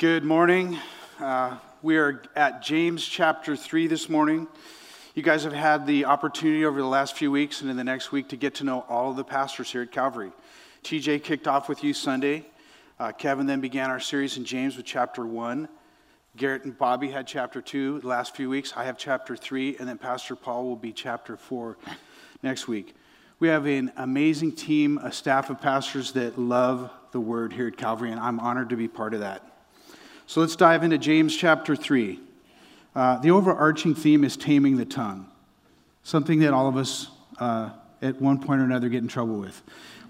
Good 0.00 0.24
morning. 0.24 0.78
Uh, 1.18 1.58
we 1.82 1.98
are 1.98 2.22
at 2.34 2.62
James 2.62 3.04
chapter 3.04 3.54
3 3.54 3.86
this 3.86 4.08
morning. 4.08 4.48
You 5.14 5.22
guys 5.22 5.44
have 5.44 5.52
had 5.52 5.86
the 5.86 6.06
opportunity 6.06 6.64
over 6.64 6.80
the 6.80 6.86
last 6.86 7.18
few 7.18 7.30
weeks 7.30 7.60
and 7.60 7.68
in 7.68 7.76
the 7.76 7.84
next 7.84 8.10
week 8.10 8.30
to 8.30 8.36
get 8.38 8.54
to 8.54 8.64
know 8.64 8.86
all 8.88 9.10
of 9.10 9.16
the 9.18 9.24
pastors 9.24 9.70
here 9.70 9.82
at 9.82 9.92
Calvary. 9.92 10.32
TJ 10.84 11.22
kicked 11.22 11.46
off 11.46 11.68
with 11.68 11.84
you 11.84 11.92
Sunday. 11.92 12.46
Uh, 12.98 13.12
Kevin 13.12 13.44
then 13.44 13.60
began 13.60 13.90
our 13.90 14.00
series 14.00 14.38
in 14.38 14.46
James 14.46 14.74
with 14.78 14.86
chapter 14.86 15.26
1. 15.26 15.68
Garrett 16.34 16.64
and 16.64 16.78
Bobby 16.78 17.10
had 17.10 17.26
chapter 17.26 17.60
2 17.60 18.00
the 18.00 18.08
last 18.08 18.34
few 18.34 18.48
weeks. 18.48 18.72
I 18.74 18.84
have 18.84 18.96
chapter 18.96 19.36
3, 19.36 19.76
and 19.76 19.86
then 19.86 19.98
Pastor 19.98 20.34
Paul 20.34 20.64
will 20.64 20.76
be 20.76 20.94
chapter 20.94 21.36
4 21.36 21.76
next 22.42 22.66
week. 22.66 22.94
We 23.38 23.48
have 23.48 23.66
an 23.66 23.92
amazing 23.98 24.52
team, 24.52 24.96
a 24.96 25.12
staff 25.12 25.50
of 25.50 25.60
pastors 25.60 26.12
that 26.12 26.38
love 26.38 26.90
the 27.12 27.20
word 27.20 27.52
here 27.52 27.66
at 27.66 27.76
Calvary, 27.76 28.10
and 28.10 28.18
I'm 28.18 28.40
honored 28.40 28.70
to 28.70 28.76
be 28.76 28.88
part 28.88 29.12
of 29.12 29.20
that. 29.20 29.49
So 30.30 30.40
let's 30.40 30.54
dive 30.54 30.84
into 30.84 30.96
James 30.96 31.36
chapter 31.36 31.74
3. 31.74 32.20
Uh, 32.94 33.18
the 33.18 33.32
overarching 33.32 33.96
theme 33.96 34.22
is 34.22 34.36
taming 34.36 34.76
the 34.76 34.84
tongue, 34.84 35.28
something 36.04 36.38
that 36.38 36.54
all 36.54 36.68
of 36.68 36.76
us 36.76 37.08
uh, 37.40 37.70
at 38.00 38.22
one 38.22 38.38
point 38.38 38.60
or 38.60 38.64
another 38.64 38.88
get 38.88 39.02
in 39.02 39.08
trouble 39.08 39.40
with. 39.40 39.60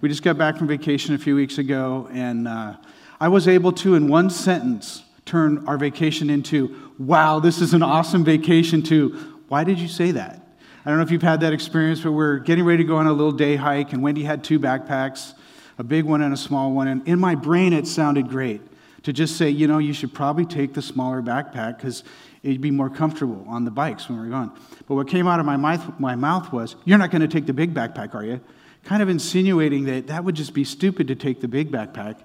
We 0.02 0.10
just 0.10 0.23
got 0.23 0.37
back 0.37 0.59
from 0.59 0.66
vacation 0.66 1.15
a 1.15 1.19
few 1.19 1.34
weeks 1.34 1.56
ago, 1.56 2.06
and 2.12 2.46
uh, 2.46 2.77
I 3.19 3.29
was 3.29 3.48
able 3.48 3.73
to, 3.73 3.95
in 3.95 4.09
one 4.09 4.29
sentence, 4.29 5.05
turn 5.24 5.66
our 5.66 5.79
vacation 5.79 6.29
into, 6.29 6.93
wow, 6.98 7.41
this 7.41 7.62
is 7.62 7.73
an 7.73 7.82
awesome 7.82 8.23
vacation, 8.23 8.82
to, 8.82 9.41
why 9.48 9.65
did 9.65 9.79
you 9.79 9.88
say 9.88 10.10
that? 10.10 10.46
I 10.84 10.91
don't 10.91 10.98
know 10.98 11.02
if 11.02 11.10
you've 11.10 11.23
had 11.23 11.41
that 11.41 11.55
experience, 11.55 12.02
but 12.02 12.12
we're 12.12 12.41
getting 12.41 12.66
ready 12.66 12.82
to 12.82 12.87
go 12.87 12.96
on 12.96 13.07
a 13.07 13.12
little 13.15 13.32
day 13.32 13.57
hike, 13.57 13.95
and 13.95 14.02
Wendy 14.02 14.24
had 14.24 14.45
two 14.45 14.60
backpacks, 14.60 15.32
a 15.79 15.82
big 15.82 16.05
one 16.05 16.21
and 16.21 16.34
a 16.34 16.37
small 16.37 16.73
one, 16.73 16.88
and 16.88 17.09
in 17.09 17.18
my 17.18 17.34
brain 17.34 17.73
it 17.73 17.87
sounded 17.87 18.29
great 18.29 18.60
to 19.02 19.12
just 19.12 19.37
say, 19.37 19.48
you 19.48 19.66
know, 19.66 19.79
you 19.79 19.93
should 19.93 20.12
probably 20.12 20.45
take 20.45 20.74
the 20.74 20.82
smaller 20.82 21.23
backpack 21.23 21.76
because 21.76 22.04
it'd 22.43 22.60
be 22.60 22.70
more 22.70 22.90
comfortable 22.90 23.45
on 23.48 23.65
the 23.65 23.70
bikes 23.70 24.09
when 24.09 24.18
we're 24.18 24.29
gone. 24.29 24.52
But 24.87 24.95
what 24.95 25.09
came 25.09 25.26
out 25.26 25.40
of 25.40 25.46
my 25.46 25.56
mouth, 25.56 25.98
my 25.98 26.15
mouth 26.15 26.52
was, 26.52 26.76
You're 26.84 26.98
not 26.98 27.10
going 27.10 27.23
to 27.23 27.28
take 27.28 27.46
the 27.46 27.52
big 27.52 27.74
backpack, 27.74 28.15
are 28.15 28.24
you? 28.24 28.40
Kind 28.84 29.02
of 29.02 29.09
insinuating 29.09 29.84
that 29.84 30.06
that 30.09 30.24
would 30.24 30.34
just 30.34 30.54
be 30.54 30.65
stupid 30.65 31.09
to 31.09 31.15
take 31.15 31.40
the 31.40 31.48
big 31.48 31.71
backpack. 31.71 32.18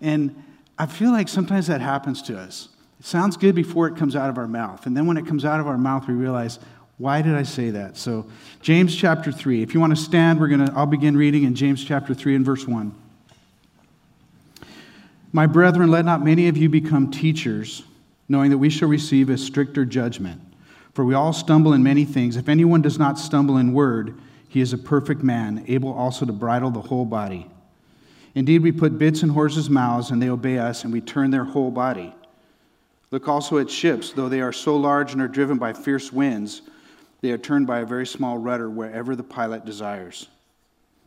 And 0.00 0.42
I 0.78 0.86
feel 0.86 1.10
like 1.10 1.28
sometimes 1.28 1.66
that 1.68 1.80
happens 1.80 2.22
to 2.22 2.38
us. 2.38 2.68
It 3.00 3.06
sounds 3.06 3.36
good 3.36 3.54
before 3.54 3.88
it 3.88 3.96
comes 3.96 4.14
out 4.14 4.30
of 4.30 4.38
our 4.38 4.48
mouth. 4.48 4.86
And 4.86 4.96
then 4.96 5.06
when 5.06 5.16
it 5.16 5.26
comes 5.26 5.44
out 5.44 5.60
of 5.60 5.66
our 5.66 5.78
mouth, 5.78 6.06
we 6.06 6.14
realize, 6.14 6.58
why 6.98 7.22
did 7.22 7.34
I 7.34 7.42
say 7.42 7.70
that? 7.70 7.96
So, 7.96 8.26
James 8.60 8.94
chapter 8.94 9.32
3. 9.32 9.62
If 9.62 9.74
you 9.74 9.80
want 9.80 9.96
to 9.96 10.00
stand, 10.00 10.38
we're 10.38 10.48
going 10.48 10.64
to 10.66 10.72
I'll 10.74 10.86
begin 10.86 11.16
reading 11.16 11.44
in 11.44 11.54
James 11.54 11.84
chapter 11.84 12.14
3 12.14 12.36
and 12.36 12.44
verse 12.44 12.66
1. 12.66 12.94
My 15.32 15.46
brethren, 15.46 15.90
let 15.90 16.04
not 16.04 16.22
many 16.22 16.48
of 16.48 16.58
you 16.58 16.68
become 16.68 17.10
teachers, 17.10 17.84
knowing 18.28 18.50
that 18.50 18.58
we 18.58 18.68
shall 18.68 18.88
receive 18.88 19.30
a 19.30 19.38
stricter 19.38 19.84
judgment. 19.86 20.40
For 20.92 21.06
we 21.06 21.14
all 21.14 21.32
stumble 21.32 21.72
in 21.72 21.82
many 21.82 22.04
things. 22.04 22.36
If 22.36 22.50
anyone 22.50 22.82
does 22.82 22.98
not 22.98 23.18
stumble 23.18 23.56
in 23.56 23.72
word, 23.72 24.14
he 24.48 24.60
is 24.60 24.74
a 24.74 24.78
perfect 24.78 25.22
man, 25.22 25.64
able 25.66 25.92
also 25.92 26.26
to 26.26 26.32
bridle 26.32 26.70
the 26.70 26.82
whole 26.82 27.06
body. 27.06 27.50
Indeed, 28.34 28.62
we 28.62 28.72
put 28.72 28.98
bits 28.98 29.22
in 29.22 29.30
horses' 29.30 29.70
mouths, 29.70 30.10
and 30.10 30.20
they 30.20 30.28
obey 30.28 30.58
us, 30.58 30.84
and 30.84 30.92
we 30.92 31.00
turn 31.00 31.30
their 31.30 31.44
whole 31.44 31.70
body. 31.70 32.14
Look 33.10 33.26
also 33.26 33.56
at 33.56 33.70
ships, 33.70 34.12
though 34.12 34.28
they 34.28 34.42
are 34.42 34.52
so 34.52 34.76
large 34.76 35.12
and 35.12 35.22
are 35.22 35.28
driven 35.28 35.56
by 35.56 35.72
fierce 35.72 36.12
winds, 36.12 36.62
they 37.22 37.30
are 37.30 37.38
turned 37.38 37.66
by 37.66 37.80
a 37.80 37.86
very 37.86 38.06
small 38.06 38.36
rudder 38.36 38.68
wherever 38.68 39.16
the 39.16 39.22
pilot 39.22 39.64
desires. 39.64 40.28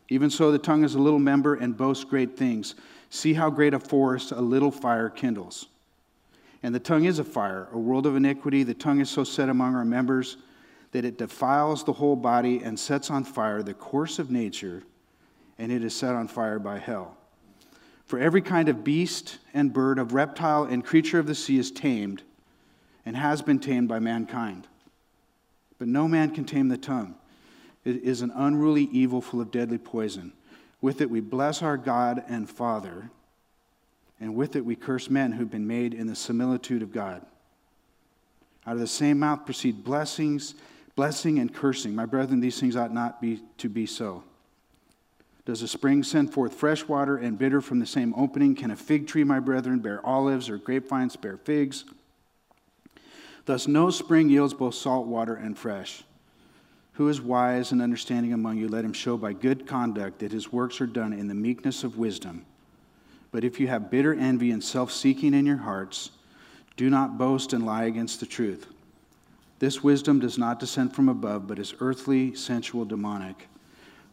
Even 0.08 0.30
so, 0.30 0.50
the 0.50 0.58
tongue 0.58 0.84
is 0.84 0.94
a 0.94 1.00
little 1.00 1.18
member 1.18 1.54
and 1.54 1.76
boasts 1.76 2.04
great 2.04 2.36
things. 2.36 2.74
See 3.10 3.34
how 3.34 3.50
great 3.50 3.74
a 3.74 3.80
forest 3.80 4.32
a 4.32 4.40
little 4.40 4.70
fire 4.70 5.08
kindles. 5.08 5.66
And 6.62 6.74
the 6.74 6.80
tongue 6.80 7.04
is 7.04 7.18
a 7.18 7.24
fire, 7.24 7.68
a 7.72 7.78
world 7.78 8.06
of 8.06 8.16
iniquity. 8.16 8.62
The 8.62 8.74
tongue 8.74 9.00
is 9.00 9.10
so 9.10 9.24
set 9.24 9.48
among 9.48 9.74
our 9.74 9.84
members 9.84 10.36
that 10.92 11.04
it 11.04 11.18
defiles 11.18 11.84
the 11.84 11.92
whole 11.92 12.16
body 12.16 12.62
and 12.62 12.78
sets 12.78 13.10
on 13.10 13.24
fire 13.24 13.62
the 13.62 13.74
course 13.74 14.18
of 14.18 14.30
nature, 14.30 14.82
and 15.58 15.70
it 15.70 15.84
is 15.84 15.94
set 15.94 16.14
on 16.14 16.28
fire 16.28 16.58
by 16.58 16.78
hell. 16.78 17.16
For 18.06 18.18
every 18.18 18.40
kind 18.40 18.68
of 18.68 18.84
beast 18.84 19.38
and 19.52 19.72
bird, 19.72 19.98
of 19.98 20.14
reptile 20.14 20.64
and 20.64 20.84
creature 20.84 21.18
of 21.18 21.26
the 21.26 21.34
sea 21.34 21.58
is 21.58 21.70
tamed 21.70 22.22
and 23.04 23.16
has 23.16 23.42
been 23.42 23.58
tamed 23.58 23.88
by 23.88 23.98
mankind. 23.98 24.66
But 25.78 25.88
no 25.88 26.08
man 26.08 26.30
can 26.30 26.44
tame 26.44 26.68
the 26.68 26.78
tongue. 26.78 27.16
It 27.84 28.02
is 28.02 28.22
an 28.22 28.32
unruly 28.34 28.84
evil 28.84 29.20
full 29.20 29.40
of 29.40 29.50
deadly 29.50 29.78
poison. 29.78 30.32
With 30.80 31.00
it 31.00 31.10
we 31.10 31.20
bless 31.20 31.62
our 31.62 31.76
God 31.76 32.22
and 32.28 32.48
Father, 32.48 33.10
and 34.20 34.34
with 34.34 34.56
it 34.56 34.64
we 34.64 34.76
curse 34.76 35.10
men 35.10 35.32
who've 35.32 35.50
been 35.50 35.66
made 35.66 35.94
in 35.94 36.06
the 36.06 36.14
similitude 36.14 36.82
of 36.82 36.92
God. 36.92 37.24
Out 38.66 38.74
of 38.74 38.80
the 38.80 38.86
same 38.86 39.20
mouth 39.20 39.44
proceed 39.44 39.84
blessings, 39.84 40.54
blessing 40.96 41.38
and 41.38 41.54
cursing. 41.54 41.94
My 41.94 42.06
brethren, 42.06 42.40
these 42.40 42.58
things 42.58 42.76
ought 42.76 42.92
not 42.92 43.20
be 43.20 43.42
to 43.58 43.68
be 43.68 43.86
so. 43.86 44.24
Does 45.44 45.62
a 45.62 45.68
spring 45.68 46.02
send 46.02 46.32
forth 46.32 46.54
fresh 46.54 46.88
water 46.88 47.16
and 47.16 47.38
bitter 47.38 47.60
from 47.60 47.78
the 47.78 47.86
same 47.86 48.12
opening? 48.16 48.56
Can 48.56 48.72
a 48.72 48.76
fig 48.76 49.06
tree, 49.06 49.22
my 49.22 49.38
brethren, 49.38 49.78
bear 49.78 50.04
olives 50.04 50.50
or 50.50 50.58
grapevines 50.58 51.14
bear 51.14 51.36
figs? 51.36 51.84
Thus, 53.44 53.68
no 53.68 53.90
spring 53.90 54.28
yields 54.28 54.54
both 54.54 54.74
salt 54.74 55.06
water 55.06 55.36
and 55.36 55.56
fresh. 55.56 56.02
Who 56.96 57.10
is 57.10 57.20
wise 57.20 57.72
and 57.72 57.82
understanding 57.82 58.32
among 58.32 58.56
you? 58.56 58.68
Let 58.68 58.84
him 58.84 58.94
show 58.94 59.18
by 59.18 59.34
good 59.34 59.66
conduct 59.66 60.20
that 60.20 60.32
his 60.32 60.50
works 60.50 60.80
are 60.80 60.86
done 60.86 61.12
in 61.12 61.28
the 61.28 61.34
meekness 61.34 61.84
of 61.84 61.98
wisdom. 61.98 62.46
But 63.32 63.44
if 63.44 63.60
you 63.60 63.68
have 63.68 63.90
bitter 63.90 64.14
envy 64.14 64.50
and 64.50 64.64
self 64.64 64.90
seeking 64.90 65.34
in 65.34 65.44
your 65.44 65.58
hearts, 65.58 66.10
do 66.78 66.88
not 66.88 67.18
boast 67.18 67.52
and 67.52 67.66
lie 67.66 67.84
against 67.84 68.20
the 68.20 68.26
truth. 68.26 68.66
This 69.58 69.84
wisdom 69.84 70.20
does 70.20 70.38
not 70.38 70.58
descend 70.58 70.94
from 70.94 71.10
above, 71.10 71.46
but 71.46 71.58
is 71.58 71.74
earthly, 71.80 72.34
sensual, 72.34 72.86
demonic. 72.86 73.46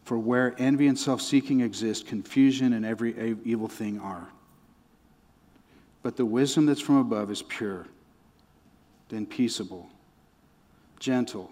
For 0.04 0.18
where 0.18 0.54
envy 0.58 0.86
and 0.86 0.98
self 0.98 1.22
seeking 1.22 1.62
exist, 1.62 2.06
confusion 2.06 2.74
and 2.74 2.84
every 2.84 3.38
evil 3.44 3.68
thing 3.68 3.98
are. 3.98 4.28
But 6.02 6.16
the 6.16 6.26
wisdom 6.26 6.66
that's 6.66 6.82
from 6.82 6.96
above 6.96 7.30
is 7.30 7.40
pure, 7.40 7.86
then 9.08 9.24
peaceable, 9.24 9.88
gentle 11.00 11.50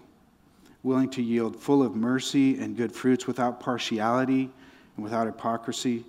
willing 0.82 1.08
to 1.10 1.22
yield, 1.22 1.56
full 1.56 1.82
of 1.82 1.94
mercy 1.94 2.58
and 2.58 2.76
good 2.76 2.92
fruits, 2.92 3.26
without 3.26 3.60
partiality 3.60 4.50
and 4.96 5.04
without 5.04 5.26
hypocrisy. 5.26 6.04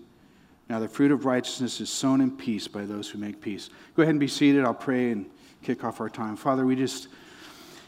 Now, 0.69 0.79
the 0.79 0.88
fruit 0.88 1.11
of 1.11 1.25
righteousness 1.25 1.81
is 1.81 1.89
sown 1.89 2.22
in 2.22 2.31
peace 2.31 2.67
by 2.67 2.85
those 2.85 3.09
who 3.09 3.19
make 3.19 3.41
peace. 3.41 3.69
Go 3.95 4.01
ahead 4.01 4.11
and 4.11 4.19
be 4.19 4.28
seated. 4.28 4.63
I'll 4.63 4.73
pray 4.73 5.11
and 5.11 5.29
kick 5.61 5.84
off 5.84 6.00
our 6.01 6.09
time. 6.09 6.35
Father, 6.35 6.66
we 6.66 6.75
just, 6.75 7.09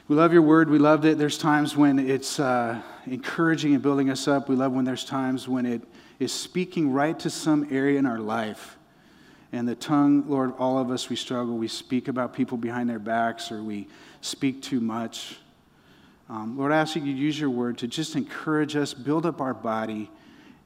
we 0.08 0.16
love 0.16 0.34
your 0.34 0.42
word. 0.42 0.70
We 0.70 0.78
love 0.78 1.02
that 1.04 1.18
there's 1.18 1.38
times 1.38 1.76
when 1.76 1.98
it's 1.98 2.40
uh, 2.40 2.82
encouraging 3.08 3.74
and 3.74 3.82
building 3.82 4.10
us 4.10 4.28
up. 4.28 4.50
We 4.50 4.56
love 4.56 4.74
when 4.74 4.86
there's 4.86 5.06
times 5.06 5.48
when 5.48 5.66
it 5.66 5.82
is 6.20 6.32
speaking 6.32 6.92
right 6.92 7.18
to 7.20 7.30
some 7.30 7.68
area 7.72 7.98
in 7.98 8.06
our 8.06 8.20
life. 8.20 8.78
And 9.52 9.68
the 9.68 9.76
tongue, 9.76 10.26
Lord, 10.28 10.54
all 10.58 10.78
of 10.78 10.92
us, 10.92 11.10
we 11.10 11.16
struggle. 11.16 11.58
We 11.58 11.70
speak 11.70 12.08
about 12.08 12.34
people 12.34 12.58
behind 12.58 12.90
their 12.90 13.00
backs 13.00 13.52
or 13.52 13.64
we 13.64 13.88
speak 14.22 14.62
too 14.62 14.82
much. 14.82 15.38
Um, 16.28 16.58
Lord, 16.58 16.72
I 16.72 16.78
ask 16.78 16.96
you 16.96 17.02
to 17.04 17.08
use 17.08 17.40
your 17.40 17.52
word 17.52 17.78
to 17.80 17.88
just 17.88 18.16
encourage 18.16 18.76
us, 18.76 18.94
build 18.94 19.26
up 19.26 19.42
our 19.42 19.54
body, 19.54 20.10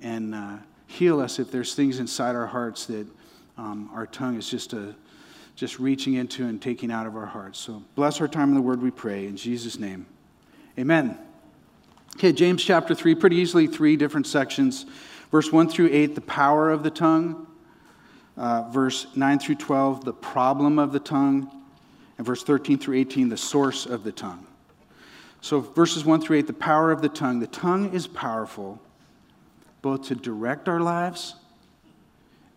and 0.02 0.34
uh, 0.34 0.58
heal 0.88 1.20
us 1.20 1.38
if 1.38 1.52
there's 1.52 1.76
things 1.76 2.00
inside 2.00 2.36
our 2.36 2.48
hearts 2.48 2.86
that 2.86 3.06
um, 3.58 3.90
our 3.94 4.08
tongue 4.08 4.38
is 4.38 4.50
just 4.50 4.72
a, 4.72 4.96
just 5.56 5.78
reaching 5.78 6.14
into 6.14 6.46
and 6.46 6.62
taking 6.62 6.92
out 6.92 7.06
of 7.06 7.18
our 7.18 7.26
hearts. 7.26 7.60
So 7.60 7.84
bless 7.96 8.22
our 8.22 8.28
time 8.28 8.50
in 8.50 8.56
the 8.56 8.62
word, 8.62 8.82
we 8.82 8.90
pray. 8.90 9.28
In 9.28 9.36
Jesus' 9.36 9.78
name, 9.78 10.06
amen. 10.78 11.18
Okay, 12.16 12.32
James 12.32 12.64
chapter 12.64 12.96
3, 12.96 13.16
pretty 13.16 13.36
easily 13.36 13.68
three 13.68 13.98
different 13.98 14.28
sections. 14.28 14.86
Verse 15.30 15.52
1 15.52 15.70
through 15.70 15.90
8, 15.92 16.16
the 16.16 16.22
power 16.22 16.72
of 16.72 16.84
the 16.84 16.90
tongue. 16.90 17.48
Uh, 18.38 18.70
verse 18.70 19.08
9 19.16 19.40
through 19.40 19.56
12, 19.56 20.06
the 20.06 20.14
problem 20.14 20.80
of 20.80 20.94
the 20.94 21.00
tongue. 21.00 21.52
And 22.18 22.26
verse 22.26 22.44
13 22.44 22.80
through 22.80 22.98
18, 22.98 23.28
the 23.28 23.38
source 23.38 23.86
of 23.86 24.06
the 24.06 24.14
tongue. 24.14 24.46
So, 25.42 25.62
verses 25.62 26.04
1 26.04 26.22
through 26.22 26.38
8, 26.38 26.48
the 26.48 26.54
power 26.54 26.92
of 26.92 27.02
the 27.02 27.10
tongue. 27.10 27.40
The 27.40 27.48
tongue 27.48 27.94
is 27.94 28.08
powerful 28.08 28.82
both 29.82 30.04
to 30.08 30.16
direct 30.16 30.68
our 30.68 30.82
lives 30.82 31.36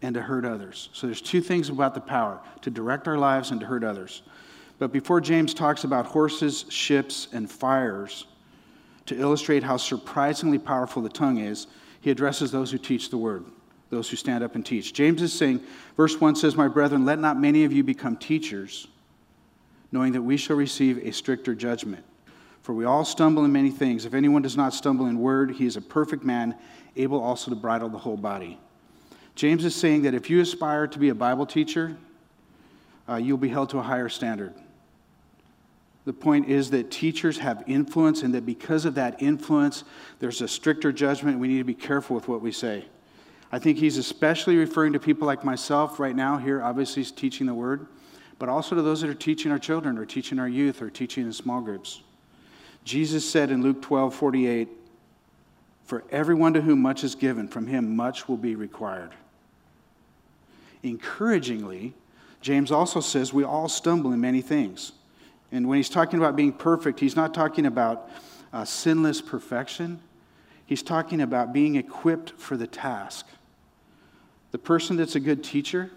and 0.00 0.14
to 0.14 0.22
hurt 0.22 0.44
others. 0.44 0.88
So, 0.92 1.06
there's 1.06 1.22
two 1.22 1.40
things 1.40 1.68
about 1.68 1.94
the 1.94 2.00
power 2.00 2.40
to 2.62 2.70
direct 2.70 3.06
our 3.06 3.18
lives 3.18 3.50
and 3.50 3.60
to 3.60 3.66
hurt 3.66 3.84
others. 3.84 4.22
But 4.78 4.92
before 4.92 5.20
James 5.20 5.54
talks 5.54 5.84
about 5.84 6.06
horses, 6.06 6.64
ships, 6.68 7.28
and 7.32 7.48
fires, 7.48 8.26
to 9.06 9.16
illustrate 9.16 9.62
how 9.62 9.76
surprisingly 9.76 10.58
powerful 10.58 11.02
the 11.02 11.08
tongue 11.08 11.38
is, 11.38 11.68
he 12.00 12.10
addresses 12.10 12.50
those 12.50 12.72
who 12.72 12.78
teach 12.78 13.10
the 13.10 13.16
word, 13.16 13.44
those 13.90 14.10
who 14.10 14.16
stand 14.16 14.42
up 14.42 14.56
and 14.56 14.66
teach. 14.66 14.92
James 14.92 15.22
is 15.22 15.32
saying, 15.32 15.60
verse 15.96 16.20
1 16.20 16.34
says, 16.34 16.56
My 16.56 16.68
brethren, 16.68 17.04
let 17.04 17.20
not 17.20 17.38
many 17.38 17.64
of 17.64 17.72
you 17.72 17.84
become 17.84 18.16
teachers, 18.16 18.88
knowing 19.92 20.12
that 20.12 20.22
we 20.22 20.36
shall 20.36 20.56
receive 20.56 20.98
a 20.98 21.12
stricter 21.12 21.54
judgment. 21.54 22.04
For 22.62 22.72
we 22.72 22.84
all 22.84 23.04
stumble 23.04 23.44
in 23.44 23.52
many 23.52 23.70
things. 23.70 24.04
If 24.04 24.14
anyone 24.14 24.42
does 24.42 24.56
not 24.56 24.72
stumble 24.72 25.06
in 25.06 25.18
word, 25.18 25.50
he 25.50 25.66
is 25.66 25.76
a 25.76 25.80
perfect 25.80 26.24
man, 26.24 26.56
able 26.96 27.20
also 27.20 27.50
to 27.50 27.56
bridle 27.56 27.88
the 27.88 27.98
whole 27.98 28.16
body. 28.16 28.58
James 29.34 29.64
is 29.64 29.74
saying 29.74 30.02
that 30.02 30.14
if 30.14 30.30
you 30.30 30.40
aspire 30.40 30.86
to 30.86 30.98
be 30.98 31.08
a 31.08 31.14
Bible 31.14 31.46
teacher, 31.46 31.96
uh, 33.08 33.16
you'll 33.16 33.36
be 33.36 33.48
held 33.48 33.70
to 33.70 33.78
a 33.78 33.82
higher 33.82 34.08
standard. 34.08 34.54
The 36.04 36.12
point 36.12 36.48
is 36.48 36.70
that 36.70 36.90
teachers 36.90 37.38
have 37.38 37.64
influence, 37.66 38.22
and 38.22 38.34
that 38.34 38.44
because 38.44 38.84
of 38.84 38.94
that 38.94 39.22
influence, 39.22 39.84
there's 40.18 40.40
a 40.40 40.48
stricter 40.48 40.92
judgment. 40.92 41.38
We 41.38 41.48
need 41.48 41.58
to 41.58 41.64
be 41.64 41.74
careful 41.74 42.14
with 42.14 42.28
what 42.28 42.42
we 42.42 42.52
say. 42.52 42.84
I 43.52 43.58
think 43.58 43.78
he's 43.78 43.98
especially 43.98 44.56
referring 44.56 44.92
to 44.94 44.98
people 44.98 45.26
like 45.26 45.44
myself 45.44 46.00
right 46.00 46.16
now 46.16 46.38
here. 46.38 46.62
Obviously, 46.62 47.02
he's 47.02 47.12
teaching 47.12 47.46
the 47.46 47.54
word, 47.54 47.86
but 48.38 48.48
also 48.48 48.74
to 48.74 48.82
those 48.82 49.00
that 49.02 49.10
are 49.10 49.14
teaching 49.14 49.52
our 49.52 49.58
children, 49.58 49.98
or 49.98 50.04
teaching 50.04 50.38
our 50.38 50.48
youth, 50.48 50.82
or 50.82 50.90
teaching 50.90 51.24
in 51.24 51.32
small 51.32 51.60
groups. 51.60 52.02
Jesus 52.84 53.28
said 53.28 53.50
in 53.50 53.62
Luke 53.62 53.82
12 53.82 54.14
48, 54.14 54.68
For 55.84 56.04
everyone 56.10 56.54
to 56.54 56.60
whom 56.60 56.82
much 56.82 57.04
is 57.04 57.14
given, 57.14 57.48
from 57.48 57.66
him 57.66 57.94
much 57.96 58.28
will 58.28 58.36
be 58.36 58.54
required. 58.54 59.12
Encouragingly, 60.82 61.94
James 62.40 62.72
also 62.72 63.00
says 63.00 63.32
we 63.32 63.44
all 63.44 63.68
stumble 63.68 64.12
in 64.12 64.20
many 64.20 64.42
things. 64.42 64.92
And 65.52 65.68
when 65.68 65.76
he's 65.76 65.88
talking 65.88 66.18
about 66.18 66.34
being 66.34 66.52
perfect, 66.52 66.98
he's 66.98 67.14
not 67.14 67.34
talking 67.34 67.66
about 67.66 68.10
uh, 68.52 68.64
sinless 68.64 69.20
perfection. 69.20 70.00
He's 70.66 70.82
talking 70.82 71.20
about 71.20 71.52
being 71.52 71.76
equipped 71.76 72.30
for 72.32 72.56
the 72.56 72.66
task. 72.66 73.26
The 74.50 74.58
person 74.58 74.96
that's 74.96 75.14
a 75.14 75.20
good 75.20 75.44
teacher 75.44 75.90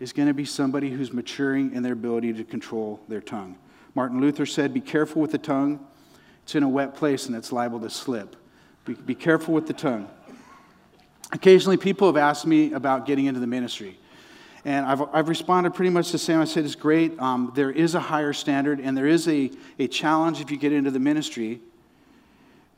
is 0.00 0.12
going 0.12 0.28
to 0.28 0.34
be 0.34 0.44
somebody 0.44 0.90
who's 0.90 1.12
maturing 1.12 1.74
in 1.74 1.82
their 1.82 1.92
ability 1.92 2.32
to 2.34 2.44
control 2.44 3.00
their 3.08 3.20
tongue. 3.20 3.56
Martin 3.94 4.20
Luther 4.20 4.46
said, 4.46 4.74
Be 4.74 4.80
careful 4.80 5.22
with 5.22 5.32
the 5.32 5.38
tongue. 5.38 5.86
It's 6.42 6.54
in 6.54 6.62
a 6.62 6.68
wet 6.68 6.94
place 6.94 7.26
and 7.26 7.34
it's 7.34 7.52
liable 7.52 7.80
to 7.80 7.90
slip. 7.90 8.36
Be, 8.84 8.94
be 8.94 9.14
careful 9.14 9.54
with 9.54 9.66
the 9.66 9.72
tongue. 9.72 10.08
Occasionally, 11.32 11.76
people 11.76 12.06
have 12.06 12.16
asked 12.16 12.46
me 12.46 12.72
about 12.72 13.06
getting 13.06 13.26
into 13.26 13.40
the 13.40 13.46
ministry. 13.46 13.98
And 14.64 14.86
I've, 14.86 15.02
I've 15.12 15.28
responded 15.28 15.74
pretty 15.74 15.90
much 15.90 16.12
the 16.12 16.18
same. 16.18 16.40
I 16.40 16.44
said, 16.44 16.64
it's 16.64 16.74
great. 16.74 17.18
Um, 17.18 17.52
there 17.54 17.70
is 17.70 17.94
a 17.94 18.00
higher 18.00 18.32
standard, 18.32 18.80
and 18.80 18.96
there 18.96 19.06
is 19.06 19.28
a, 19.28 19.50
a 19.78 19.88
challenge 19.88 20.40
if 20.40 20.50
you 20.50 20.56
get 20.56 20.72
into 20.72 20.90
the 20.90 21.00
ministry. 21.00 21.60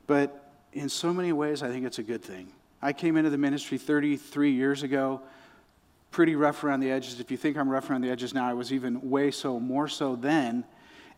But 0.07 0.53
in 0.73 0.89
so 0.89 1.13
many 1.13 1.33
ways, 1.33 1.63
I 1.63 1.69
think 1.69 1.87
it's 1.87 1.99
a 1.99 2.03
good 2.03 2.23
thing. 2.23 2.49
I 2.83 2.93
came 2.93 3.17
into 3.17 3.31
the 3.31 3.39
ministry 3.39 3.79
33 3.79 4.53
years 4.53 4.83
ago, 4.83 5.21
pretty 6.11 6.35
rough 6.35 6.65
around 6.65 6.81
the 6.81 6.91
edges. 6.91 7.21
If 7.21 7.31
you 7.31 7.37
think 7.37 7.57
I'm 7.57 7.69
rough 7.69 7.89
around 7.89 8.03
the 8.03 8.11
edges 8.11 8.35
now, 8.35 8.49
I 8.49 8.53
was 8.53 8.73
even 8.73 9.11
way 9.11 9.31
so, 9.31 9.61
more 9.61 9.89
so 9.89 10.17
then. 10.17 10.65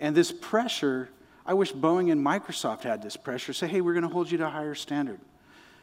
And 0.00 0.16
this 0.16 0.32
pressure, 0.32 1.08
I 1.44 1.54
wish 1.54 1.72
Boeing 1.72 2.12
and 2.12 2.24
Microsoft 2.24 2.82
had 2.82 3.02
this 3.02 3.16
pressure. 3.16 3.52
Say, 3.52 3.66
hey, 3.66 3.80
we're 3.80 3.94
going 3.94 4.02
to 4.02 4.08
hold 4.08 4.30
you 4.30 4.38
to 4.38 4.46
a 4.46 4.50
higher 4.50 4.74
standard. 4.74 5.18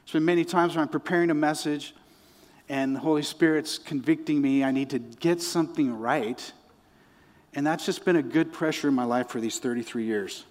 There's 0.06 0.14
been 0.14 0.26
many 0.26 0.46
times 0.46 0.76
when 0.76 0.84
I'm 0.84 0.90
preparing 0.90 1.30
a 1.32 1.36
message 1.36 1.96
and 2.70 2.96
the 2.96 3.00
Holy 3.00 3.24
Spirit's 3.24 3.78
convicting 3.78 4.42
me. 4.42 4.64
I 4.64 4.72
need 4.72 4.90
to 4.92 5.00
get 5.00 5.42
something 5.42 5.98
right. 6.00 6.52
And 7.54 7.66
that's 7.66 7.86
just 7.86 8.06
been 8.06 8.16
a 8.16 8.24
good 8.24 8.52
pressure 8.52 8.88
in 8.88 8.94
my 8.94 9.06
life 9.06 9.30
for 9.30 9.40
these 9.40 9.60
33 9.60 10.06
years. 10.06 10.46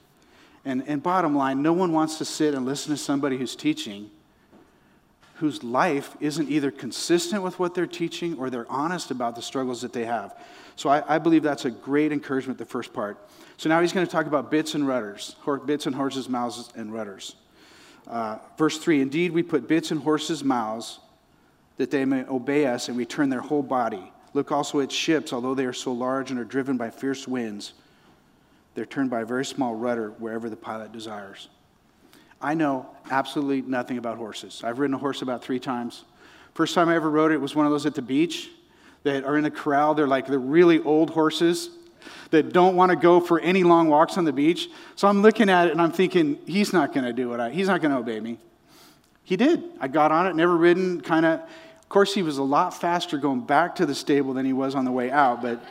And, 0.65 0.83
and 0.87 1.03
bottom 1.03 1.37
line, 1.37 1.63
no 1.63 1.73
one 1.73 1.93
wants 1.93 2.19
to 2.19 2.25
sit 2.25 2.55
and 2.55 2.65
listen 2.65 2.91
to 2.93 2.97
somebody 2.97 3.37
who's 3.37 3.55
teaching 3.55 4.11
whose 5.35 5.65
life 5.65 6.17
isn't 6.21 6.49
either 6.49 6.71
consistent 6.71 7.43
with 7.43 7.59
what 7.59 7.75
they're 7.75 7.87
teaching 7.87 8.39
or 8.39 8.51
they're 8.51 8.71
honest 8.71 9.11
about 9.11 9.35
the 9.35 9.43
struggles 9.43 9.83
that 9.83 9.93
they 9.93 10.05
have. 10.05 10.39
So 10.77 10.89
I, 10.89 11.17
I 11.17 11.19
believe 11.19 11.43
that's 11.43 11.65
a 11.65 11.71
great 11.71 12.13
encouragement, 12.13 12.59
the 12.59 12.65
first 12.65 12.93
part. 12.93 13.19
So 13.57 13.69
now 13.69 13.81
he's 13.81 13.93
going 13.93 14.07
to 14.07 14.11
talk 14.11 14.27
about 14.27 14.51
bits 14.51 14.75
and 14.75 14.87
rudders, 14.87 15.37
bits 15.67 15.87
and 15.87 15.95
horses' 15.95 16.29
mouths 16.29 16.73
and 16.77 16.93
rudders. 16.93 17.37
Uh, 18.07 18.39
verse 18.59 18.79
3 18.79 19.01
Indeed, 19.01 19.33
we 19.33 19.43
put 19.43 19.67
bits 19.67 19.91
in 19.91 19.99
horses' 19.99 20.45
mouths 20.45 21.01
that 21.77 21.91
they 21.91 22.05
may 22.05 22.25
obey 22.27 22.67
us 22.67 22.89
and 22.89 22.97
we 22.97 23.05
turn 23.05 23.29
their 23.29 23.41
whole 23.41 23.63
body. 23.63 24.13
Look 24.35 24.53
also 24.53 24.81
at 24.81 24.91
ships, 24.91 25.33
although 25.33 25.55
they 25.55 25.65
are 25.65 25.73
so 25.73 25.93
large 25.93 26.31
and 26.31 26.39
are 26.39 26.45
driven 26.45 26.77
by 26.77 26.91
fierce 26.91 27.27
winds, 27.27 27.73
they're 28.75 28.87
turned 28.87 29.11
by 29.11 29.21
a 29.21 29.25
very 29.25 29.45
small 29.45 29.75
rudder 29.75 30.11
wherever 30.19 30.51
the 30.51 30.57
pilot 30.57 30.93
desires. 30.93 31.49
I 32.41 32.55
know 32.55 32.87
absolutely 33.11 33.63
nothing 33.63 33.99
about 33.99 34.19
horses. 34.19 34.63
I've 34.65 34.79
ridden 34.79 34.95
a 34.95 34.99
horse 34.99 35.23
about 35.23 35.43
three 35.43 35.59
times. 35.59 36.05
First 36.55 36.75
time 36.75 36.89
I 36.89 36.95
ever 36.95 37.11
rode 37.11 37.33
it 37.33 37.41
was 37.41 37.55
one 37.55 37.67
of 37.67 37.73
those 37.73 37.87
at 37.87 37.95
the 37.95 38.03
beach 38.03 38.51
that 39.03 39.25
are 39.25 39.37
in 39.37 39.45
a 39.45 39.51
corral. 39.51 39.95
They're 39.95 40.07
like 40.07 40.27
the 40.27 40.39
really 40.39 40.81
old 40.81 41.11
horses 41.11 41.71
that 42.31 42.53
don't 42.53 42.77
want 42.77 42.91
to 42.91 42.97
go 42.97 43.21
for 43.21 43.41
any 43.41 43.63
long 43.63 43.89
walks 43.89 44.19
on 44.19 44.25
the 44.25 44.33
beach. 44.33 44.69
So 44.97 45.09
I'm 45.09 45.23
looking 45.23 45.49
at 45.49 45.69
it 45.69 45.73
and 45.73 45.81
I'm 45.81 45.93
thinking, 45.93 46.39
he's 46.47 46.73
not 46.73 46.93
going 46.93 47.05
to 47.05 47.13
do 47.13 47.33
it. 47.35 47.41
I, 47.41 47.51
he's 47.51 47.69
not 47.69 47.81
going 47.81 47.93
to 47.93 47.99
obey 47.99 48.21
me. 48.21 48.39
He 49.23 49.37
did. 49.37 49.63
I 49.81 49.89
got 49.89 50.13
on 50.13 50.27
it, 50.27 50.37
never 50.37 50.57
ridden, 50.57 51.01
kind 51.01 51.25
of. 51.25 51.41
Of 51.41 51.89
course, 51.89 52.13
he 52.13 52.23
was 52.23 52.39
a 52.39 52.43
lot 52.43 52.79
faster 52.79 53.17
going 53.19 53.41
back 53.41 53.77
to 53.77 53.87
the 53.87 53.95
stable 53.95 54.35
than 54.35 54.45
he 54.45 54.53
was 54.53 54.75
on 54.75 54.85
the 54.85 54.93
way 54.93 55.11
out, 55.11 55.41
but 55.41 55.63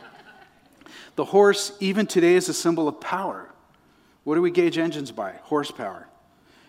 the 1.16 1.24
horse, 1.24 1.72
even 1.80 2.06
today, 2.06 2.34
is 2.34 2.48
a 2.48 2.54
symbol 2.54 2.88
of 2.88 3.00
power. 3.00 3.48
What 4.24 4.34
do 4.34 4.42
we 4.42 4.50
gauge 4.50 4.78
engines 4.78 5.12
by? 5.12 5.32
Horsepower. 5.42 6.08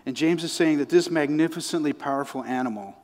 And 0.06 0.16
James 0.16 0.44
is 0.44 0.52
saying 0.52 0.78
that 0.78 0.90
this 0.90 1.10
magnificently 1.10 1.94
powerful 1.94 2.44
animal 2.44 2.96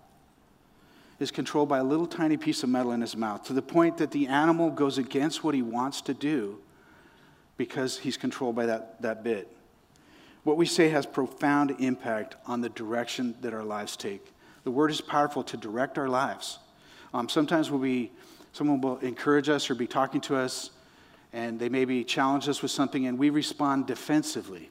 is 1.19 1.31
controlled 1.31 1.69
by 1.69 1.79
a 1.79 1.83
little 1.83 2.07
tiny 2.07 2.37
piece 2.37 2.63
of 2.63 2.69
metal 2.69 2.91
in 2.91 3.01
his 3.01 3.15
mouth 3.15 3.43
to 3.45 3.53
the 3.53 3.61
point 3.61 3.97
that 3.97 4.11
the 4.11 4.27
animal 4.27 4.69
goes 4.69 4.97
against 4.97 5.43
what 5.43 5.53
he 5.53 5.61
wants 5.61 6.01
to 6.01 6.13
do 6.13 6.59
because 7.57 7.99
he's 7.99 8.17
controlled 8.17 8.55
by 8.55 8.65
that, 8.65 9.01
that 9.01 9.23
bit. 9.23 9.47
What 10.43 10.57
we 10.57 10.65
say 10.65 10.89
has 10.89 11.05
profound 11.05 11.75
impact 11.79 12.35
on 12.47 12.61
the 12.61 12.69
direction 12.69 13.35
that 13.41 13.53
our 13.53 13.63
lives 13.63 13.95
take. 13.95 14.33
The 14.63 14.71
word 14.71 14.89
is 14.89 15.01
powerful 15.01 15.43
to 15.43 15.57
direct 15.57 15.97
our 15.97 16.09
lives. 16.09 16.57
Um, 17.13 17.29
sometimes 17.29 17.69
we'll 17.69 17.81
be, 17.81 18.11
someone 18.51 18.81
will 18.81 18.97
encourage 18.99 19.49
us 19.49 19.69
or 19.69 19.75
be 19.75 19.87
talking 19.87 20.21
to 20.21 20.35
us, 20.35 20.71
and 21.33 21.59
they 21.59 21.69
maybe 21.69 22.03
challenge 22.03 22.49
us 22.49 22.61
with 22.61 22.71
something, 22.71 23.05
and 23.05 23.19
we 23.19 23.29
respond 23.29 23.85
defensively. 23.85 24.69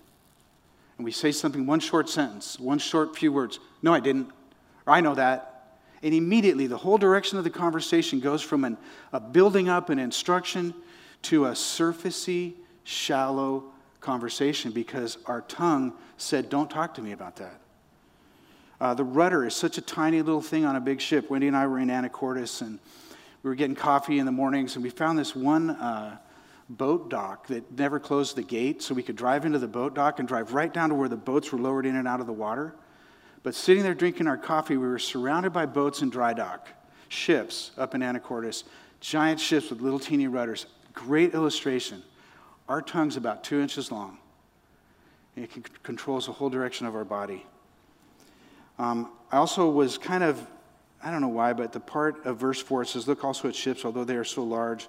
And 1.01 1.05
we 1.07 1.13
say 1.13 1.33
something, 1.33 1.65
one 1.65 1.81
short 1.81 2.11
sentence, 2.11 2.61
one 2.61 2.79
short 2.79 3.17
few 3.17 3.33
words. 3.33 3.59
No, 3.81 3.95
I 3.95 4.01
didn't. 4.01 4.29
Or 4.87 4.93
I 4.93 5.01
know 5.01 5.15
that. 5.15 5.79
And 6.03 6.13
immediately, 6.13 6.67
the 6.67 6.77
whole 6.77 6.99
direction 6.99 7.39
of 7.39 7.45
the 7.45 7.49
conversation 7.49 8.21
goes 8.21 8.43
from 8.43 8.65
an, 8.65 8.77
a 9.11 9.19
building 9.19 9.71
up 9.71 9.89
an 9.89 9.99
instruction 9.99 10.75
to 11.23 11.47
a 11.47 11.53
surfacey, 11.53 12.53
shallow 12.85 13.73
conversation 14.03 14.73
because 14.73 15.17
our 15.25 15.41
tongue 15.41 15.95
said, 16.19 16.51
Don't 16.51 16.69
talk 16.69 16.93
to 16.97 17.01
me 17.01 17.13
about 17.13 17.37
that. 17.37 17.63
Uh, 18.79 18.93
the 18.93 19.03
rudder 19.03 19.47
is 19.47 19.57
such 19.57 19.79
a 19.79 19.81
tiny 19.81 20.21
little 20.21 20.43
thing 20.43 20.67
on 20.67 20.77
a 20.77 20.81
big 20.81 21.01
ship. 21.01 21.31
Wendy 21.31 21.47
and 21.47 21.57
I 21.57 21.67
were 21.67 21.79
in 21.79 21.89
Anacortes 21.89 22.61
and 22.61 22.79
we 23.43 23.49
were 23.49 23.57
getting 23.57 23.75
coffee 23.75 24.19
in 24.19 24.27
the 24.27 24.33
mornings 24.33 24.75
and 24.75 24.85
we 24.85 24.91
found 24.91 25.19
this 25.19 25.35
one 25.35 25.71
uh, 25.71 26.19
boat 26.71 27.11
dock 27.11 27.49
that 27.49 27.77
never 27.77 27.99
closed 27.99 28.37
the 28.37 28.43
gate 28.43 28.81
so 28.81 28.95
we 28.95 29.03
could 29.03 29.17
drive 29.17 29.45
into 29.45 29.59
the 29.59 29.69
boat 29.69 29.95
dock 29.95 30.19
and 30.19 30.29
drive 30.29 30.55
right 30.55 30.73
down 30.73 30.89
to 30.89 30.95
where 30.95 31.09
the 31.09 31.17
boats 31.17 31.53
were 31.53 31.59
lowered 31.59 31.85
in 31.85 31.97
and 31.97 32.07
out 32.07 32.21
of 32.21 32.27
the 32.27 32.33
water. 32.33 32.75
But 33.43 33.55
sitting 33.55 33.83
there 33.83 33.95
drinking 33.95 34.27
our 34.27 34.39
coffee, 34.39 34.77
we 34.77 34.87
were 34.87 34.99
surrounded 34.99 35.53
by 35.53 35.67
boats 35.67 36.03
in 36.03 36.11
dry 36.11 36.33
dock, 36.33 36.69
ships 37.09 37.73
up 37.77 37.95
in 37.95 38.03
Anacortes, 38.03 38.65
giant 39.01 39.41
ships 39.41 39.71
with 39.71 39.81
little 39.81 39.99
teeny 39.99 40.29
rudders. 40.29 40.67
Great 40.95 41.35
illustration 41.35 42.03
our 42.71 42.81
tongue's 42.81 43.17
about 43.17 43.43
two 43.43 43.61
inches 43.61 43.91
long. 43.91 44.17
And 45.35 45.45
it 45.45 45.83
controls 45.83 46.27
the 46.27 46.33
whole 46.33 46.49
direction 46.49 46.87
of 46.87 46.95
our 46.95 47.05
body. 47.05 47.45
Um, 48.79 49.11
I 49.33 49.39
also 49.39 49.69
was 49.69 49.99
kind 49.99 50.23
of, 50.23 50.47
I 51.03 51.11
don't 51.11 51.21
know 51.21 51.29
why, 51.29 51.53
but 51.53 51.73
the 51.73 51.81
part 51.81 52.25
of 52.25 52.37
verse 52.37 52.63
4 52.63 52.83
it 52.83 52.87
says, 52.87 53.09
Look 53.09 53.25
also 53.25 53.49
at 53.49 53.57
ships, 53.57 53.85
although 53.85 54.05
they 54.05 54.15
are 54.15 54.25
so 54.25 54.45
large, 54.45 54.87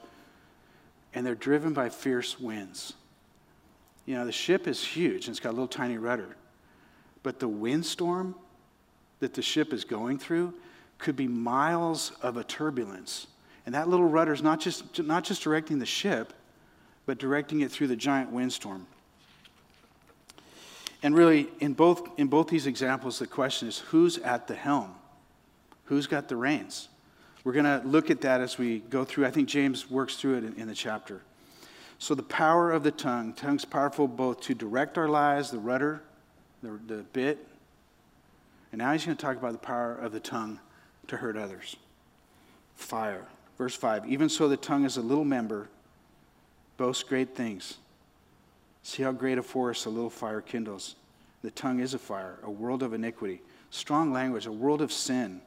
and 1.14 1.26
they're 1.26 1.36
driven 1.36 1.74
by 1.74 1.90
fierce 1.90 2.40
winds. 2.40 2.94
You 4.06 4.16
know, 4.16 4.26
the 4.26 4.32
ship 4.32 4.68
is 4.68 4.84
huge 4.84 5.28
and 5.28 5.34
it's 5.34 5.40
got 5.40 5.50
a 5.50 5.52
little 5.52 5.68
tiny 5.68 5.98
rudder. 5.98 6.36
But 7.24 7.40
the 7.40 7.48
windstorm 7.48 8.36
that 9.20 9.34
the 9.34 9.42
ship 9.42 9.74
is 9.74 9.84
going 9.84 10.18
through 10.18 10.54
could 10.98 11.16
be 11.16 11.28
miles 11.28 12.12
of 12.22 12.38
a 12.38 12.44
turbulence. 12.44 13.28
And 13.66 13.76
that 13.76 13.88
little 13.88 14.08
rudder 14.08 14.34
is 14.34 14.42
not 14.42 14.60
just, 14.60 15.04
not 15.04 15.24
just 15.24 15.44
directing 15.44 15.80
the 15.80 15.86
ship, 15.86 16.34
but 17.06 17.18
directing 17.18 17.62
it 17.62 17.72
through 17.72 17.88
the 17.88 17.96
giant 17.96 18.32
windstorm. 18.32 18.88
And 21.04 21.16
really, 21.16 21.50
in 21.60 21.74
both, 21.74 22.08
in 22.18 22.28
both 22.28 22.48
these 22.48 22.68
examples, 22.68 23.20
the 23.20 23.28
question 23.28 23.68
is 23.68 23.80
who's 23.80 24.18
at 24.20 24.48
the 24.48 24.56
helm? 24.56 24.94
Who's 25.86 26.08
got 26.08 26.28
the 26.28 26.36
reins? 26.36 26.90
We're 27.44 27.54
going 27.54 27.66
to 27.66 27.82
look 27.88 28.12
at 28.12 28.22
that 28.22 28.42
as 28.42 28.58
we 28.58 28.80
go 28.80 29.04
through. 29.04 29.26
I 29.26 29.32
think 29.32 29.50
James 29.50 29.90
works 29.90 30.16
through 30.16 30.38
it 30.38 30.44
in, 30.44 30.54
in 30.56 30.68
the 30.68 30.76
chapter. 30.76 31.22
So, 31.98 32.16
the 32.16 32.24
power 32.24 32.72
of 32.72 32.84
the 32.84 32.92
tongue. 32.92 33.34
Tongue's 33.34 33.66
powerful 33.66 34.08
both 34.08 34.42
to 34.42 34.56
direct 34.56 34.98
our 34.98 35.08
lives, 35.08 35.52
the 35.52 35.60
rudder, 35.60 36.02
the, 36.64 36.80
the 36.88 37.04
bit. 37.14 37.48
And 38.72 38.80
now 38.80 38.92
he's 38.92 39.06
going 39.06 39.18
to 39.18 39.22
talk 39.22 39.38
about 39.38 39.52
the 39.52 39.60
power 39.60 39.96
of 39.96 40.12
the 40.12 40.20
tongue 40.20 40.60
to 41.08 41.18
hurt 41.18 41.38
others. 41.38 41.76
Fire. 42.76 43.26
Verse 43.58 43.76
5 43.76 44.08
Even 44.08 44.30
so, 44.30 44.48
the 44.48 44.58
tongue 44.58 44.86
is 44.86 44.98
a 44.98 45.02
little 45.02 45.26
member 45.26 45.70
boasts 46.78 47.04
great 47.04 47.36
things. 47.36 47.78
See 48.82 49.04
how 49.04 49.12
great 49.12 49.38
a 49.38 49.44
forest 49.44 49.86
a 49.86 49.90
little 49.90 50.10
fire 50.10 50.42
kindles. 50.42 50.96
The 51.44 51.52
tongue 51.52 51.80
is 51.80 51.94
a 51.94 52.00
fire, 52.00 52.40
a 52.42 52.50
world 52.50 52.82
of 52.82 52.94
iniquity. 52.94 53.42
Strong 53.70 54.12
language, 54.12 54.48
a 54.48 54.52
world 54.52 54.82
of 54.82 54.92
sin. 54.92 55.42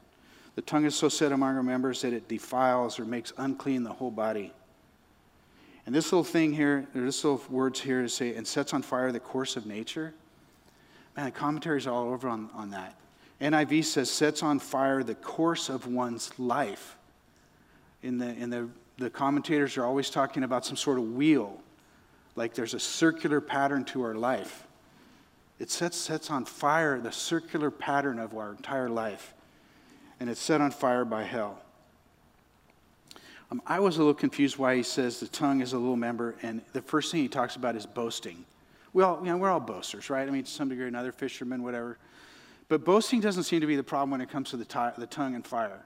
The 0.54 0.62
tongue 0.62 0.84
is 0.84 0.94
so 0.94 1.08
set 1.08 1.32
among 1.32 1.56
our 1.56 1.62
members 1.62 2.02
that 2.02 2.12
it 2.12 2.28
defiles 2.28 2.99
or 2.99 3.04
makes 3.04 3.32
unclean 3.37 3.82
the 3.82 3.92
whole 3.92 4.11
body. 4.11 4.52
And 5.87 5.94
this 5.94 6.12
little 6.12 6.25
thing 6.25 6.52
here, 6.52 6.87
there's 6.94 7.06
this 7.06 7.25
little 7.25 7.42
words 7.50 7.80
here 7.80 8.02
to 8.02 8.08
say, 8.08 8.34
and 8.34 8.46
sets 8.46 8.73
on 8.73 8.82
fire 8.82 9.12
the 9.12 9.20
course 9.20 9.56
of 9.56 9.66
nature. 9.66 10.14
Man, 11.16 11.26
the 11.26 11.32
commentaries 11.32 11.87
all 11.87 12.12
over 12.12 12.28
on, 12.28 12.49
on 12.54 12.70
that. 12.70 12.94
NIV 13.40 13.84
says, 13.84 14.11
sets 14.11 14.42
on 14.42 14.58
fire 14.58 15.02
the 15.02 15.14
course 15.14 15.68
of 15.68 15.87
one's 15.87 16.30
life. 16.38 16.96
In 18.02 18.18
the, 18.18 18.28
in 18.34 18.49
the, 18.49 18.68
the 18.96 19.11
commentators 19.11 19.76
are 19.76 19.84
always 19.84 20.08
talking 20.08 20.44
about 20.44 20.64
some 20.64 20.76
sort 20.76 20.99
of 20.99 21.12
wheel, 21.12 21.61
like 22.37 22.54
there's 22.54 22.75
a 22.75 22.80
circular 22.80 23.40
pattern 23.40 23.84
to 23.87 24.02
our 24.02 24.14
life. 24.14 24.66
It 25.58 25.70
sets, 25.70 25.96
sets 25.96 26.30
on 26.30 26.44
fire 26.44 27.00
the 27.00 27.12
circular 27.12 27.70
pattern 27.70 28.18
of 28.18 28.37
our 28.37 28.52
entire 28.52 28.88
life, 28.88 29.34
and 30.25 30.31
it's 30.31 30.40
set 30.40 30.62
on 30.62 30.71
fire 30.71 31.04
by 31.04 31.23
hell. 31.23 31.59
Um, 33.50 33.61
I 33.66 33.78
was 33.78 33.97
a 33.97 33.99
little 33.99 34.14
confused 34.14 34.57
why 34.57 34.75
he 34.75 34.83
says 34.83 35.21
the 35.21 35.28
tongue 35.28 35.61
is 35.61 35.75
a 35.75 35.78
little 35.78 35.99
member, 35.99 36.35
and 36.40 36.62
the 36.73 36.81
first 36.81 37.12
thing 37.12 37.21
he 37.21 37.28
talks 37.28 37.57
about 37.57 37.76
is 37.76 37.85
boasting. 37.85 38.47
We 38.95 39.02
all, 39.02 39.19
you 39.21 39.26
know, 39.26 39.37
we're 39.37 39.50
all 39.50 39.61
boasters, 39.61 40.09
right? 40.09 40.26
I 40.26 40.31
mean, 40.31 40.45
to 40.45 40.50
some 40.50 40.71
degree 40.71 40.88
another, 40.88 41.12
fishermen, 41.12 41.62
whatever. 41.62 41.99
But 42.69 42.87
boasting 42.87 43.21
doesn't 43.21 43.43
seem 43.43 43.61
to 43.61 43.66
be 43.66 43.76
the 43.76 43.83
problem 43.83 44.12
when 44.12 44.23
it 44.23 44.31
comes 44.31 44.49
to 44.52 44.57
the, 44.57 44.64
t- 44.64 44.78
the 44.97 45.07
tongue 45.07 45.35
and 45.35 45.47
fire. 45.47 45.85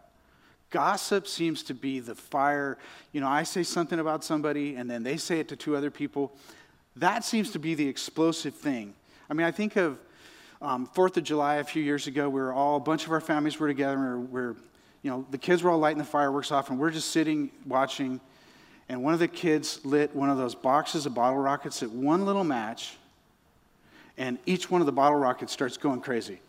Gossip 0.70 1.26
seems 1.26 1.64
to 1.64 1.74
be 1.74 1.98
the 1.98 2.14
fire. 2.14 2.78
You 3.10 3.20
know, 3.20 3.26
I 3.26 3.42
say 3.42 3.64
something 3.64 3.98
about 3.98 4.22
somebody, 4.22 4.76
and 4.76 4.88
then 4.88 5.02
they 5.02 5.16
say 5.16 5.40
it 5.40 5.48
to 5.48 5.56
two 5.56 5.74
other 5.74 5.90
people. 5.90 6.32
That 6.94 7.24
seems 7.24 7.50
to 7.50 7.58
be 7.58 7.74
the 7.74 7.88
explosive 7.88 8.54
thing. 8.54 8.94
I 9.28 9.34
mean, 9.34 9.48
I 9.48 9.50
think 9.50 9.74
of 9.74 9.98
um, 10.60 10.86
Fourth 10.86 11.16
of 11.16 11.24
July 11.24 11.56
a 11.56 11.64
few 11.64 11.82
years 11.82 12.06
ago. 12.06 12.28
We 12.28 12.40
were 12.40 12.52
all 12.52 12.76
a 12.76 12.80
bunch 12.80 13.06
of 13.06 13.12
our 13.12 13.20
families 13.20 13.58
were 13.58 13.68
together. 13.68 13.96
And 13.96 14.30
we 14.30 14.40
we're, 14.40 14.56
you 15.02 15.10
know, 15.10 15.26
the 15.30 15.38
kids 15.38 15.62
were 15.62 15.70
all 15.70 15.78
lighting 15.78 15.98
the 15.98 16.04
fireworks 16.04 16.50
off, 16.50 16.70
and 16.70 16.78
we're 16.78 16.90
just 16.90 17.10
sitting 17.10 17.50
watching. 17.66 18.20
And 18.88 19.02
one 19.02 19.12
of 19.12 19.20
the 19.20 19.28
kids 19.28 19.80
lit 19.84 20.14
one 20.16 20.30
of 20.30 20.38
those 20.38 20.54
boxes 20.54 21.06
of 21.06 21.14
bottle 21.14 21.38
rockets 21.38 21.82
at 21.82 21.90
one 21.90 22.24
little 22.24 22.44
match, 22.44 22.96
and 24.16 24.38
each 24.46 24.70
one 24.70 24.80
of 24.80 24.86
the 24.86 24.92
bottle 24.92 25.18
rockets 25.18 25.52
starts 25.52 25.76
going 25.76 26.00
crazy. 26.00 26.40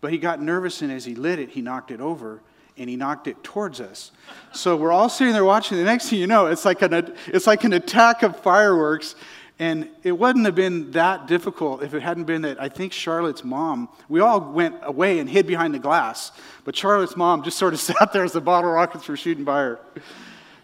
But 0.00 0.12
he 0.12 0.18
got 0.18 0.42
nervous, 0.42 0.82
and 0.82 0.92
as 0.92 1.04
he 1.04 1.14
lit 1.14 1.38
it, 1.38 1.50
he 1.50 1.62
knocked 1.62 1.90
it 1.90 2.00
over, 2.00 2.42
and 2.76 2.90
he 2.90 2.96
knocked 2.96 3.26
it 3.28 3.42
towards 3.42 3.80
us. 3.80 4.10
So 4.52 4.76
we're 4.76 4.92
all 4.92 5.08
sitting 5.08 5.32
there 5.32 5.44
watching. 5.44 5.78
The 5.78 5.84
next 5.84 6.10
thing 6.10 6.18
you 6.18 6.26
know, 6.26 6.46
it's 6.46 6.64
like 6.64 6.82
an, 6.82 7.14
it's 7.28 7.46
like 7.46 7.64
an 7.64 7.72
attack 7.72 8.22
of 8.22 8.38
fireworks, 8.40 9.14
and 9.58 9.88
it 10.02 10.12
wouldn't 10.12 10.44
have 10.46 10.56
been 10.56 10.90
that 10.92 11.28
difficult 11.28 11.82
if 11.82 11.94
it 11.94 12.02
hadn't 12.02 12.24
been 12.24 12.42
that 12.42 12.60
I 12.60 12.68
think 12.68 12.92
Charlotte's 12.92 13.44
mom, 13.44 13.88
we 14.08 14.20
all 14.20 14.40
went 14.40 14.76
away 14.82 15.20
and 15.20 15.30
hid 15.30 15.46
behind 15.46 15.74
the 15.74 15.78
glass, 15.78 16.32
but 16.64 16.74
Charlotte's 16.74 17.16
mom 17.16 17.44
just 17.44 17.56
sort 17.56 17.72
of 17.72 17.80
sat 17.88 18.12
there 18.12 18.24
as 18.24 18.32
the 18.32 18.40
bottle 18.40 18.70
rockets 18.70 19.06
were 19.06 19.16
shooting 19.16 19.44
by 19.44 19.60
her. 19.60 19.80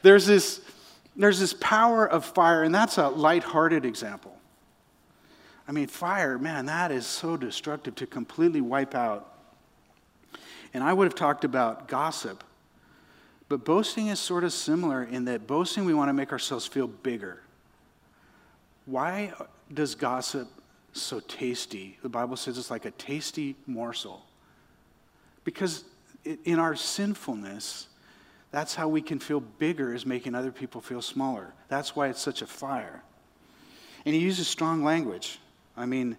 There's 0.02 0.26
this, 0.26 0.60
there's 1.14 1.38
this 1.38 1.54
power 1.54 2.06
of 2.06 2.24
fire, 2.24 2.64
and 2.64 2.74
that's 2.74 2.98
a 2.98 3.08
light-hearted 3.08 3.84
example. 3.84 4.36
I 5.68 5.72
mean, 5.72 5.86
fire, 5.86 6.36
man, 6.36 6.66
that 6.66 6.90
is 6.90 7.06
so 7.06 7.36
destructive 7.36 7.94
to 7.96 8.06
completely 8.06 8.60
wipe 8.60 8.94
out. 8.94 9.36
And 10.74 10.82
I 10.82 10.92
would 10.92 11.04
have 11.04 11.14
talked 11.14 11.44
about 11.44 11.86
gossip, 11.86 12.42
but 13.48 13.64
boasting 13.64 14.08
is 14.08 14.18
sort 14.18 14.42
of 14.42 14.52
similar 14.52 15.04
in 15.04 15.26
that 15.26 15.46
boasting, 15.46 15.84
we 15.84 15.94
want 15.94 16.08
to 16.08 16.12
make 16.12 16.32
ourselves 16.32 16.66
feel 16.66 16.88
bigger. 16.88 17.40
Why 18.90 19.32
does 19.72 19.94
gossip 19.94 20.48
so 20.92 21.20
tasty? 21.20 21.96
The 22.02 22.08
Bible 22.08 22.36
says 22.36 22.58
it's 22.58 22.72
like 22.72 22.86
a 22.86 22.90
tasty 22.90 23.54
morsel. 23.66 24.26
Because 25.44 25.84
in 26.44 26.58
our 26.58 26.74
sinfulness, 26.74 27.86
that's 28.50 28.74
how 28.74 28.88
we 28.88 29.00
can 29.00 29.20
feel 29.20 29.38
bigger, 29.38 29.94
is 29.94 30.04
making 30.04 30.34
other 30.34 30.50
people 30.50 30.80
feel 30.80 31.02
smaller. 31.02 31.52
That's 31.68 31.94
why 31.94 32.08
it's 32.08 32.20
such 32.20 32.42
a 32.42 32.46
fire. 32.46 33.02
And 34.04 34.12
he 34.12 34.20
uses 34.20 34.48
strong 34.48 34.82
language. 34.82 35.38
I 35.76 35.86
mean, 35.86 36.16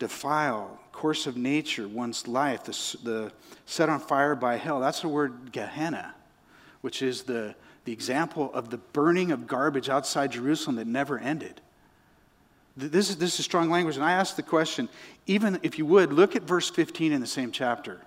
defile, 0.00 0.80
course 0.90 1.28
of 1.28 1.36
nature, 1.36 1.86
one's 1.86 2.26
life, 2.26 2.64
the, 2.64 2.72
the 3.04 3.32
set 3.64 3.88
on 3.88 4.00
fire 4.00 4.34
by 4.34 4.56
hell. 4.56 4.80
That's 4.80 5.02
the 5.02 5.08
word 5.08 5.52
Gehenna, 5.52 6.16
which 6.80 7.00
is 7.00 7.22
the, 7.22 7.54
the 7.84 7.92
example 7.92 8.52
of 8.52 8.70
the 8.70 8.78
burning 8.78 9.30
of 9.30 9.46
garbage 9.46 9.88
outside 9.88 10.32
Jerusalem 10.32 10.74
that 10.76 10.88
never 10.88 11.16
ended. 11.16 11.60
This 12.76 13.10
is, 13.10 13.16
this 13.16 13.38
is 13.38 13.44
strong 13.44 13.70
language. 13.70 13.96
And 13.96 14.04
I 14.04 14.12
ask 14.12 14.36
the 14.36 14.42
question, 14.42 14.88
even 15.26 15.60
if 15.62 15.78
you 15.78 15.86
would, 15.86 16.12
look 16.12 16.36
at 16.36 16.42
verse 16.42 16.70
15 16.70 17.12
in 17.12 17.20
the 17.20 17.26
same 17.26 17.52
chapter. 17.52 18.00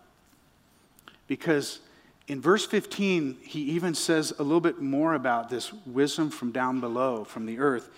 Because 1.27 1.79
in 2.27 2.41
verse 2.41 2.65
15, 2.65 3.37
he 3.43 3.61
even 3.61 3.93
says 3.93 4.33
a 4.39 4.43
little 4.43 4.61
bit 4.61 4.81
more 4.81 5.13
about 5.13 5.49
this 5.49 5.71
wisdom 5.85 6.31
from 6.31 6.51
down 6.51 6.79
below, 6.79 7.23
from 7.23 7.45
the 7.45 7.59
earth. 7.59 7.89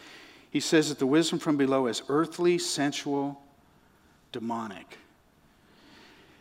He 0.52 0.60
says 0.60 0.90
that 0.90 1.00
the 1.00 1.08
wisdom 1.08 1.40
from 1.40 1.56
below 1.56 1.88
is 1.88 2.02
earthly, 2.10 2.58
sensual, 2.58 3.42
demonic. 4.32 4.98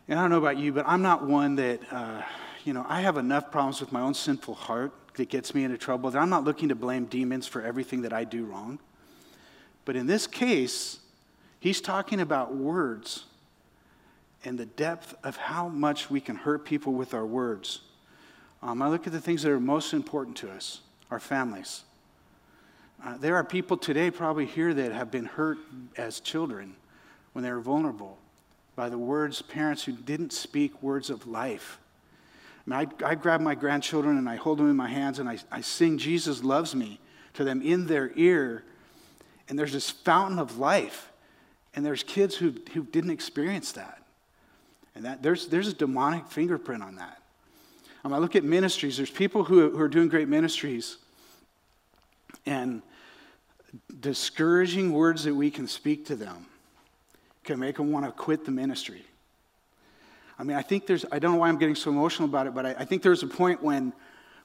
And 0.08 0.18
I 0.18 0.22
don't 0.22 0.30
know 0.30 0.38
about 0.38 0.58
you, 0.58 0.72
but 0.72 0.84
I'm 0.88 1.02
not 1.02 1.24
one 1.24 1.56
that, 1.56 1.80
uh, 1.92 2.22
you 2.64 2.72
know, 2.72 2.84
I 2.88 3.00
have 3.00 3.16
enough 3.16 3.50
problems 3.50 3.80
with 3.80 3.92
my 3.92 4.00
own 4.00 4.14
sinful 4.14 4.54
heart 4.54 4.92
that 5.14 5.28
gets 5.28 5.54
me 5.54 5.64
into 5.64 5.78
trouble 5.78 6.10
that 6.10 6.18
I'm 6.18 6.30
not 6.30 6.44
looking 6.44 6.68
to 6.68 6.74
blame 6.74 7.06
demons 7.06 7.46
for 7.46 7.62
everything 7.62 8.02
that 8.02 8.12
I 8.12 8.24
do 8.24 8.44
wrong. 8.44 8.78
But 9.86 9.96
in 9.96 10.06
this 10.06 10.26
case, 10.26 10.98
he's 11.60 11.80
talking 11.80 12.20
about 12.20 12.54
words 12.54 13.24
and 14.44 14.58
the 14.58 14.66
depth 14.66 15.14
of 15.24 15.36
how 15.36 15.68
much 15.68 16.10
we 16.10 16.20
can 16.20 16.36
hurt 16.36 16.66
people 16.66 16.92
with 16.92 17.14
our 17.14 17.24
words. 17.24 17.80
Um, 18.62 18.82
I 18.82 18.88
look 18.88 19.06
at 19.06 19.12
the 19.12 19.20
things 19.20 19.42
that 19.42 19.50
are 19.50 19.60
most 19.60 19.94
important 19.94 20.36
to 20.38 20.50
us 20.50 20.82
our 21.08 21.20
families. 21.20 21.84
Uh, 23.04 23.16
there 23.18 23.36
are 23.36 23.44
people 23.44 23.76
today, 23.76 24.10
probably 24.10 24.44
here, 24.44 24.74
that 24.74 24.90
have 24.90 25.08
been 25.08 25.24
hurt 25.24 25.58
as 25.96 26.18
children 26.18 26.74
when 27.32 27.44
they 27.44 27.52
were 27.52 27.60
vulnerable 27.60 28.18
by 28.74 28.88
the 28.88 28.98
words, 28.98 29.40
parents 29.40 29.84
who 29.84 29.92
didn't 29.92 30.32
speak 30.32 30.82
words 30.82 31.10
of 31.10 31.28
life. 31.28 31.78
I, 32.66 32.70
mean, 32.70 32.92
I, 33.02 33.10
I 33.10 33.14
grab 33.14 33.40
my 33.40 33.54
grandchildren 33.54 34.18
and 34.18 34.28
I 34.28 34.34
hold 34.34 34.58
them 34.58 34.68
in 34.68 34.74
my 34.74 34.88
hands 34.88 35.20
and 35.20 35.28
I, 35.28 35.38
I 35.52 35.60
sing 35.60 35.96
Jesus 35.96 36.42
Loves 36.42 36.74
Me 36.74 36.98
to 37.34 37.44
them 37.44 37.62
in 37.62 37.86
their 37.86 38.10
ear 38.16 38.64
and 39.48 39.58
there's 39.58 39.72
this 39.72 39.90
fountain 39.90 40.38
of 40.38 40.58
life. 40.58 41.10
And 41.74 41.84
there's 41.84 42.02
kids 42.02 42.34
who, 42.34 42.54
who 42.72 42.84
didn't 42.84 43.10
experience 43.10 43.72
that. 43.72 44.02
And 44.94 45.04
that, 45.04 45.22
there's, 45.22 45.48
there's 45.48 45.68
a 45.68 45.74
demonic 45.74 46.26
fingerprint 46.28 46.82
on 46.82 46.96
that. 46.96 47.20
Um, 48.02 48.14
I 48.14 48.18
look 48.18 48.34
at 48.34 48.44
ministries, 48.44 48.96
there's 48.96 49.10
people 49.10 49.44
who, 49.44 49.70
who 49.70 49.80
are 49.80 49.88
doing 49.88 50.08
great 50.08 50.28
ministries. 50.28 50.96
And 52.46 52.80
discouraging 54.00 54.92
words 54.92 55.24
that 55.24 55.34
we 55.34 55.50
can 55.50 55.68
speak 55.68 56.06
to 56.06 56.16
them 56.16 56.46
can 57.44 57.58
make 57.58 57.76
them 57.76 57.92
want 57.92 58.06
to 58.06 58.12
quit 58.12 58.44
the 58.44 58.50
ministry. 58.50 59.04
I 60.38 60.44
mean, 60.44 60.56
I 60.56 60.62
think 60.62 60.86
there's, 60.86 61.04
I 61.12 61.18
don't 61.18 61.32
know 61.32 61.38
why 61.38 61.48
I'm 61.48 61.58
getting 61.58 61.74
so 61.74 61.90
emotional 61.90 62.28
about 62.28 62.46
it, 62.46 62.54
but 62.54 62.66
I, 62.66 62.70
I 62.78 62.84
think 62.84 63.02
there's 63.02 63.22
a 63.22 63.26
point 63.26 63.62
when 63.62 63.92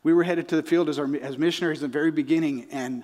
we 0.04 0.14
were 0.14 0.24
headed 0.24 0.48
to 0.50 0.56
the 0.56 0.64
field 0.64 0.90
as, 0.90 1.00
our, 1.00 1.16
as 1.18 1.38
missionaries 1.38 1.84
at 1.84 1.92
the 1.92 1.94
very 1.94 2.12
beginning, 2.12 2.68
and 2.72 3.04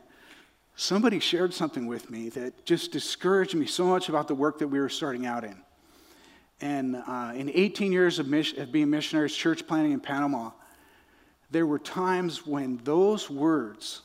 somebody 0.77 1.19
shared 1.19 1.53
something 1.53 1.88
with 1.88 2.10
me 2.10 2.29
that 2.29 2.63
just 2.63 2.91
discouraged 2.91 3.55
me 3.55 3.65
so 3.65 3.86
much 3.86 4.10
about 4.10 4.27
the 4.27 4.36
work 4.36 4.60
that 4.60 4.67
we 4.67 4.79
were 4.79 4.88
starting 4.88 5.25
out 5.25 5.43
in. 5.43 5.57
And 6.62 6.96
uh, 6.96 7.34
in 7.36 7.51
18 7.53 7.91
years 7.91 8.19
of, 8.19 8.31
of 8.31 8.72
being 8.72 8.89
missionaries, 8.89 9.36
church 9.36 9.67
planting 9.67 9.91
in 9.91 10.00
Panama, 10.00 10.51
there 11.50 11.65
were 11.65 11.79
times 11.79 12.46
when 12.46 12.79
those 12.84 13.29
words 13.29 14.01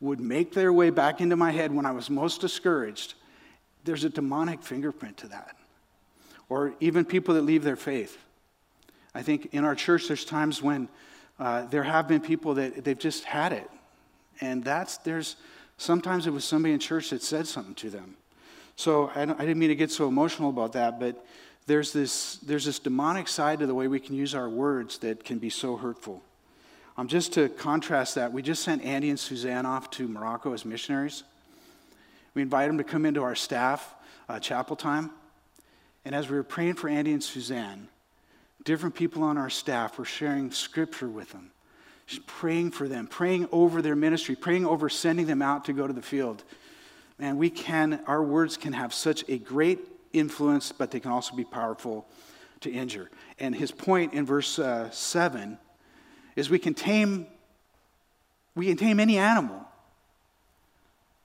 would 0.00 0.20
make 0.20 0.52
their 0.52 0.72
way 0.72 0.90
back 0.90 1.20
into 1.20 1.34
my 1.34 1.50
head 1.50 1.74
when 1.74 1.84
I 1.84 1.90
was 1.90 2.08
most 2.08 2.40
discouraged. 2.40 3.14
There's 3.84 4.04
a 4.04 4.08
demonic 4.08 4.62
fingerprint 4.62 5.16
to 5.18 5.28
that. 5.28 5.56
Or 6.48 6.74
even 6.78 7.04
people 7.04 7.34
that 7.34 7.42
leave 7.42 7.64
their 7.64 7.76
faith. 7.76 8.18
I 9.14 9.22
think 9.22 9.48
in 9.52 9.64
our 9.64 9.74
church, 9.74 10.06
there's 10.06 10.24
times 10.24 10.62
when 10.62 10.88
uh, 11.40 11.64
there 11.66 11.82
have 11.82 12.06
been 12.06 12.20
people 12.20 12.54
that 12.54 12.84
they've 12.84 12.98
just 12.98 13.24
had 13.24 13.52
it 13.52 13.68
and 14.40 14.64
that's, 14.64 14.98
there's, 14.98 15.36
sometimes 15.76 16.26
it 16.26 16.30
was 16.30 16.44
somebody 16.44 16.74
in 16.74 16.80
church 16.80 17.10
that 17.10 17.22
said 17.22 17.46
something 17.46 17.74
to 17.76 17.90
them. 17.90 18.16
So 18.76 19.10
I, 19.14 19.22
I 19.22 19.26
didn't 19.26 19.58
mean 19.58 19.68
to 19.68 19.76
get 19.76 19.90
so 19.90 20.08
emotional 20.08 20.50
about 20.50 20.72
that, 20.72 20.98
but 20.98 21.24
there's 21.66 21.92
this, 21.92 22.36
there's 22.38 22.64
this 22.64 22.78
demonic 22.78 23.28
side 23.28 23.60
to 23.60 23.66
the 23.66 23.74
way 23.74 23.88
we 23.88 24.00
can 24.00 24.14
use 24.14 24.34
our 24.34 24.48
words 24.48 24.98
that 24.98 25.24
can 25.24 25.38
be 25.38 25.50
so 25.50 25.76
hurtful. 25.76 26.22
Um, 26.96 27.08
just 27.08 27.32
to 27.34 27.48
contrast 27.48 28.14
that, 28.16 28.32
we 28.32 28.42
just 28.42 28.62
sent 28.62 28.84
Andy 28.84 29.10
and 29.10 29.18
Suzanne 29.18 29.66
off 29.66 29.90
to 29.92 30.06
Morocco 30.06 30.52
as 30.52 30.64
missionaries. 30.64 31.24
We 32.34 32.42
invited 32.42 32.70
them 32.70 32.78
to 32.78 32.84
come 32.84 33.06
into 33.06 33.22
our 33.22 33.34
staff 33.34 33.94
uh, 34.28 34.38
chapel 34.38 34.76
time. 34.76 35.10
And 36.04 36.14
as 36.14 36.28
we 36.28 36.36
were 36.36 36.44
praying 36.44 36.74
for 36.74 36.88
Andy 36.88 37.12
and 37.12 37.22
Suzanne, 37.22 37.88
different 38.64 38.94
people 38.94 39.22
on 39.22 39.38
our 39.38 39.50
staff 39.50 39.98
were 39.98 40.04
sharing 40.04 40.50
scripture 40.50 41.08
with 41.08 41.32
them 41.32 41.50
praying 42.26 42.70
for 42.70 42.88
them, 42.88 43.06
praying 43.06 43.48
over 43.50 43.80
their 43.80 43.96
ministry, 43.96 44.36
praying 44.36 44.66
over 44.66 44.88
sending 44.88 45.26
them 45.26 45.42
out 45.42 45.64
to 45.66 45.72
go 45.72 45.86
to 45.86 45.92
the 45.92 46.02
field. 46.02 46.44
Man, 47.18 47.38
we 47.38 47.50
can, 47.50 48.00
our 48.06 48.22
words 48.22 48.56
can 48.56 48.72
have 48.72 48.92
such 48.92 49.24
a 49.28 49.38
great 49.38 49.80
influence, 50.12 50.72
but 50.72 50.90
they 50.90 51.00
can 51.00 51.10
also 51.10 51.34
be 51.34 51.44
powerful 51.44 52.06
to 52.60 52.70
injure. 52.70 53.10
And 53.38 53.54
his 53.54 53.70
point 53.70 54.14
in 54.14 54.26
verse 54.26 54.58
uh, 54.58 54.90
7 54.90 55.58
is 56.36 56.50
we 56.50 56.58
can 56.58 56.74
tame 56.74 57.26
We 58.56 58.66
can 58.66 58.76
tame 58.76 59.00
any 59.00 59.18
animal, 59.18 59.64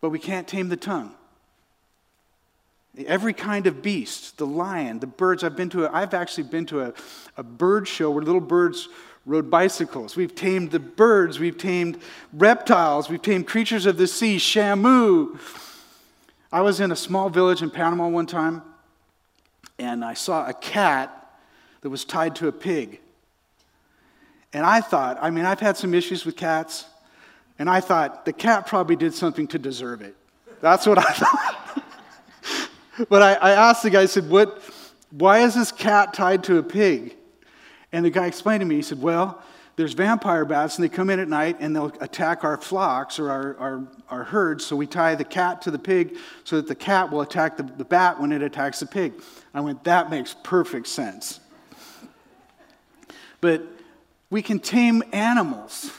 but 0.01 0.09
we 0.09 0.19
can't 0.19 0.48
tame 0.48 0.69
the 0.69 0.77
tongue. 0.77 1.13
Every 3.05 3.33
kind 3.33 3.67
of 3.67 3.81
beast, 3.81 4.38
the 4.38 4.48
lion, 4.48 5.00
the 5.00 5.07
birds. 5.07 5.43
I've 5.43 5.55
been 5.55 5.69
to 5.69 5.86
a, 5.86 5.91
I've 5.91 6.15
actually 6.15 6.45
been 6.45 6.65
to 6.67 6.81
a, 6.81 6.93
a 7.38 7.43
bird 7.43 7.88
show 7.88 8.09
where 8.09 8.24
little 8.24 8.41
birds 8.41 8.89
rode 9.29 9.51
bicycles. 9.51 10.15
We've 10.15 10.33
tamed 10.33 10.71
the 10.71 10.79
birds, 10.79 11.39
we've 11.39 11.57
tamed 11.57 12.01
reptiles, 12.33 13.09
we've 13.09 13.21
tamed 13.21 13.45
creatures 13.45 13.86
of 13.86 13.98
the 13.98 14.07
sea, 14.07 14.38
shamu. 14.38 15.39
I 16.51 16.62
was 16.62 16.79
in 16.79 16.91
a 16.91 16.95
small 16.95 17.29
village 17.29 17.62
in 17.62 17.69
Panama 17.69 18.07
one 18.07 18.25
time, 18.25 18.63
and 19.77 20.03
I 20.03 20.15
saw 20.15 20.48
a 20.48 20.53
cat 20.53 21.15
that 21.81 21.91
was 21.91 22.03
tied 22.03 22.36
to 22.38 22.48
a 22.48 22.51
pig. 22.51 23.00
And 24.51 24.65
I 24.65 24.81
thought, 24.81 25.19
I 25.21 25.29
mean, 25.29 25.45
I've 25.45 25.59
had 25.59 25.77
some 25.77 25.93
issues 25.93 26.25
with 26.25 26.36
cats, 26.36 26.86
and 27.59 27.69
I 27.69 27.81
thought 27.81 28.25
the 28.25 28.33
cat 28.33 28.65
probably 28.65 28.95
did 28.95 29.13
something 29.13 29.45
to 29.50 29.59
deserve 29.59 30.01
it. 30.01 30.15
That's 30.59 30.88
what 30.88 30.98
I 30.98 31.03
thought. 31.13 31.83
but 33.09 33.21
I, 33.21 33.33
I, 33.36 33.51
asked 33.51 33.83
the 33.83 33.91
guy, 33.91 34.01
I 34.01 34.05
said, 34.07 34.27
what, 34.27 34.59
why 35.12 35.41
is 35.43 35.53
this 35.53 35.71
cat 35.71 36.15
tied 36.15 36.43
to 36.45 36.57
a 36.57 36.63
pig? 36.63 37.15
And 37.91 38.05
the 38.05 38.10
guy 38.10 38.27
explained 38.27 38.62
to 38.62 38.65
me, 38.65 38.75
he 38.75 38.81
said, 38.81 39.01
well, 39.01 39.41
there's 39.75 39.93
vampire 39.93 40.43
bats 40.43 40.75
and 40.77 40.84
they 40.84 40.89
come 40.89 41.10
in 41.10 41.19
at 41.19 41.29
night 41.29 41.58
and 41.62 41.74
they'll 41.74 41.93
attack 42.01 42.43
our 42.43 42.58
flocks 42.58 43.17
or 43.17 43.31
our, 43.31 43.58
our, 43.58 43.88
our 44.10 44.24
herds. 44.25 44.65
So 44.65 44.75
we 44.75 44.86
tie 44.86 45.15
the 45.15 45.24
cat 45.24 45.62
to 45.62 45.72
the 45.72 45.79
pig 45.79 46.17
so 46.43 46.58
that 46.58 46.67
the 46.67 46.75
cat 46.75 47.12
will 47.12 47.22
attack 47.22 47.55
the, 47.55 47.63
the 47.63 47.86
bat 47.86 48.19
when 48.19 48.34
it 48.34 48.41
attacks 48.41 48.81
the 48.81 48.86
pig. 48.86 49.13
I 49.53 49.62
went, 49.62 49.86
that 49.86 50.10
makes 50.10 50.36
perfect 50.43 50.88
sense. 50.88 51.39
But 53.39 53.65
we 54.29 54.41
can 54.41 54.60
tame 54.60 55.01
animals, 55.13 55.91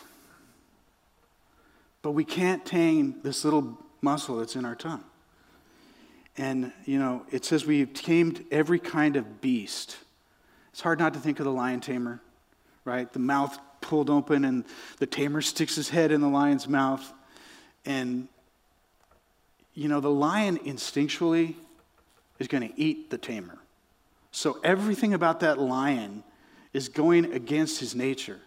but 2.02 2.11
we 2.11 2.25
can't 2.25 2.64
tame 2.66 3.16
this 3.23 3.44
little 3.44 3.78
muscle 4.02 4.37
that's 4.37 4.56
in 4.56 4.64
our 4.66 4.75
tongue. 4.75 5.04
And, 6.37 6.73
you 6.85 6.99
know, 6.99 7.25
it 7.30 7.44
says 7.44 7.66
we've 7.66 7.92
tamed 7.92 8.44
every 8.50 8.78
kind 8.78 9.16
of 9.16 9.40
beast. 9.40 9.97
It's 10.73 10.81
hard 10.81 10.99
not 10.99 11.15
to 11.15 11.21
think 11.21 11.39
of 11.41 11.45
the 11.45 11.53
lion 11.53 11.81
tamer, 11.81 12.21
right? 12.85 13.12
The 13.12 13.19
mouth 13.19 13.59
pulled 13.81 14.11
open 14.11 14.45
and 14.45 14.65
the 14.99 15.07
tamer 15.07 15.43
sticks 15.43 15.75
his 15.77 15.89
head 15.89 16.12
in 16.12 16.21
the 16.21 16.29
lion's 16.29 16.69
mouth. 16.69 17.12
And, 17.85 18.29
you 19.75 19.89
know, 19.89 20.00
the 20.00 20.11
lion 20.11 20.59
instinctually 20.59 21.55
is 22.39 22.49
going 22.49 22.69
to 22.69 22.81
eat 22.81 23.11
the 23.11 23.19
tamer. 23.19 23.59
So 24.33 24.61
everything 24.62 25.15
about 25.15 25.41
that 25.41 25.59
lion 25.59 26.23
is 26.73 26.89
going 26.89 27.33
against 27.33 27.81
his 27.81 27.95
nature. 27.95 28.41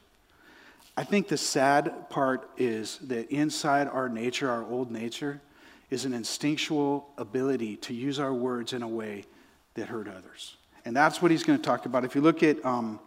I 0.95 1.03
think 1.03 1.27
the 1.27 1.37
sad 1.37 2.09
part 2.09 2.49
is 2.57 2.99
that 2.99 3.31
inside 3.31 3.87
our 3.87 4.07
nature, 4.07 4.49
our 4.49 4.63
old 4.63 4.91
nature, 4.91 5.41
is 5.89 6.05
an 6.05 6.13
instinctual 6.13 7.09
ability 7.17 7.77
to 7.77 7.93
use 7.93 8.19
our 8.19 8.33
words 8.33 8.73
in 8.73 8.81
a 8.81 8.87
way 8.87 9.25
that 9.73 9.87
hurt 9.87 10.07
others. 10.07 10.55
And 10.85 10.95
that's 10.95 11.21
what 11.21 11.31
he's 11.31 11.43
going 11.43 11.57
to 11.57 11.63
talk 11.63 11.85
about. 11.85 12.03
If 12.03 12.15
you 12.15 12.21
look 12.21 12.43
at 12.43 12.63
um, 12.65 12.99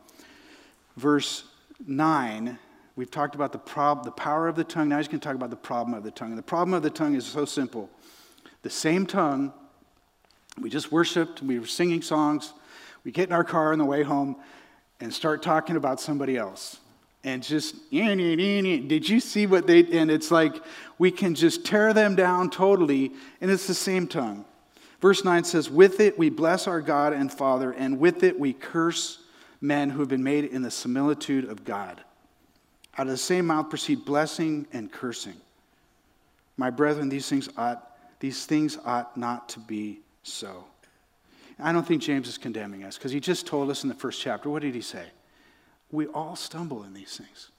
verse 0.96 1.44
9, 1.86 2.58
we've 2.96 3.10
talked 3.10 3.34
about 3.34 3.52
the, 3.52 3.58
prob- 3.58 4.04
the 4.04 4.10
power 4.10 4.48
of 4.48 4.56
the 4.56 4.64
tongue. 4.64 4.88
Now 4.88 4.98
he's 4.98 5.08
going 5.08 5.20
to 5.20 5.26
talk 5.26 5.34
about 5.34 5.50
the 5.50 5.56
problem 5.56 5.94
of 5.94 6.02
the 6.02 6.10
tongue. 6.10 6.30
And 6.30 6.38
the 6.38 6.42
problem 6.42 6.74
of 6.74 6.82
the 6.82 6.90
tongue 6.90 7.14
is 7.14 7.26
so 7.26 7.44
simple. 7.44 7.90
The 8.62 8.70
same 8.70 9.06
tongue, 9.06 9.52
we 10.60 10.70
just 10.70 10.90
worshiped, 10.90 11.42
we 11.42 11.58
were 11.58 11.66
singing 11.66 12.02
songs, 12.02 12.54
we 13.04 13.12
get 13.12 13.28
in 13.28 13.32
our 13.32 13.44
car 13.44 13.72
on 13.72 13.78
the 13.78 13.84
way 13.84 14.02
home 14.02 14.36
and 15.00 15.12
start 15.12 15.42
talking 15.42 15.76
about 15.76 16.00
somebody 16.00 16.36
else. 16.36 16.80
And 17.22 17.42
just, 17.42 17.90
did 17.90 19.08
you 19.08 19.20
see 19.20 19.46
what 19.46 19.66
they, 19.66 19.84
and 19.98 20.10
it's 20.10 20.30
like 20.30 20.54
we 20.98 21.10
can 21.10 21.34
just 21.34 21.64
tear 21.64 21.92
them 21.92 22.14
down 22.14 22.50
totally, 22.50 23.12
and 23.40 23.50
it's 23.50 23.66
the 23.66 23.74
same 23.74 24.06
tongue. 24.06 24.44
Verse 25.00 25.24
9 25.24 25.44
says, 25.44 25.70
With 25.70 26.00
it 26.00 26.18
we 26.18 26.30
bless 26.30 26.66
our 26.66 26.80
God 26.80 27.12
and 27.12 27.32
Father, 27.32 27.72
and 27.72 27.98
with 27.98 28.22
it 28.22 28.38
we 28.38 28.52
curse 28.52 29.18
men 29.60 29.90
who 29.90 30.00
have 30.00 30.08
been 30.08 30.22
made 30.22 30.44
in 30.44 30.62
the 30.62 30.70
similitude 30.70 31.44
of 31.44 31.64
God. 31.64 32.00
Out 32.98 33.06
of 33.06 33.12
the 33.12 33.16
same 33.16 33.46
mouth 33.46 33.68
proceed 33.68 34.04
blessing 34.04 34.66
and 34.72 34.90
cursing. 34.90 35.36
My 36.56 36.70
brethren, 36.70 37.08
these 37.08 37.28
things 37.28 37.48
ought, 37.56 37.90
these 38.20 38.46
things 38.46 38.78
ought 38.84 39.16
not 39.16 39.50
to 39.50 39.60
be 39.60 40.00
so. 40.22 40.64
I 41.58 41.72
don't 41.72 41.86
think 41.86 42.02
James 42.02 42.28
is 42.28 42.38
condemning 42.38 42.84
us 42.84 42.96
because 42.96 43.12
he 43.12 43.20
just 43.20 43.46
told 43.46 43.70
us 43.70 43.82
in 43.82 43.88
the 43.88 43.94
first 43.94 44.20
chapter. 44.20 44.50
What 44.50 44.62
did 44.62 44.74
he 44.74 44.80
say? 44.80 45.04
We 45.90 46.06
all 46.08 46.36
stumble 46.36 46.82
in 46.82 46.92
these 46.94 47.16
things. 47.16 47.50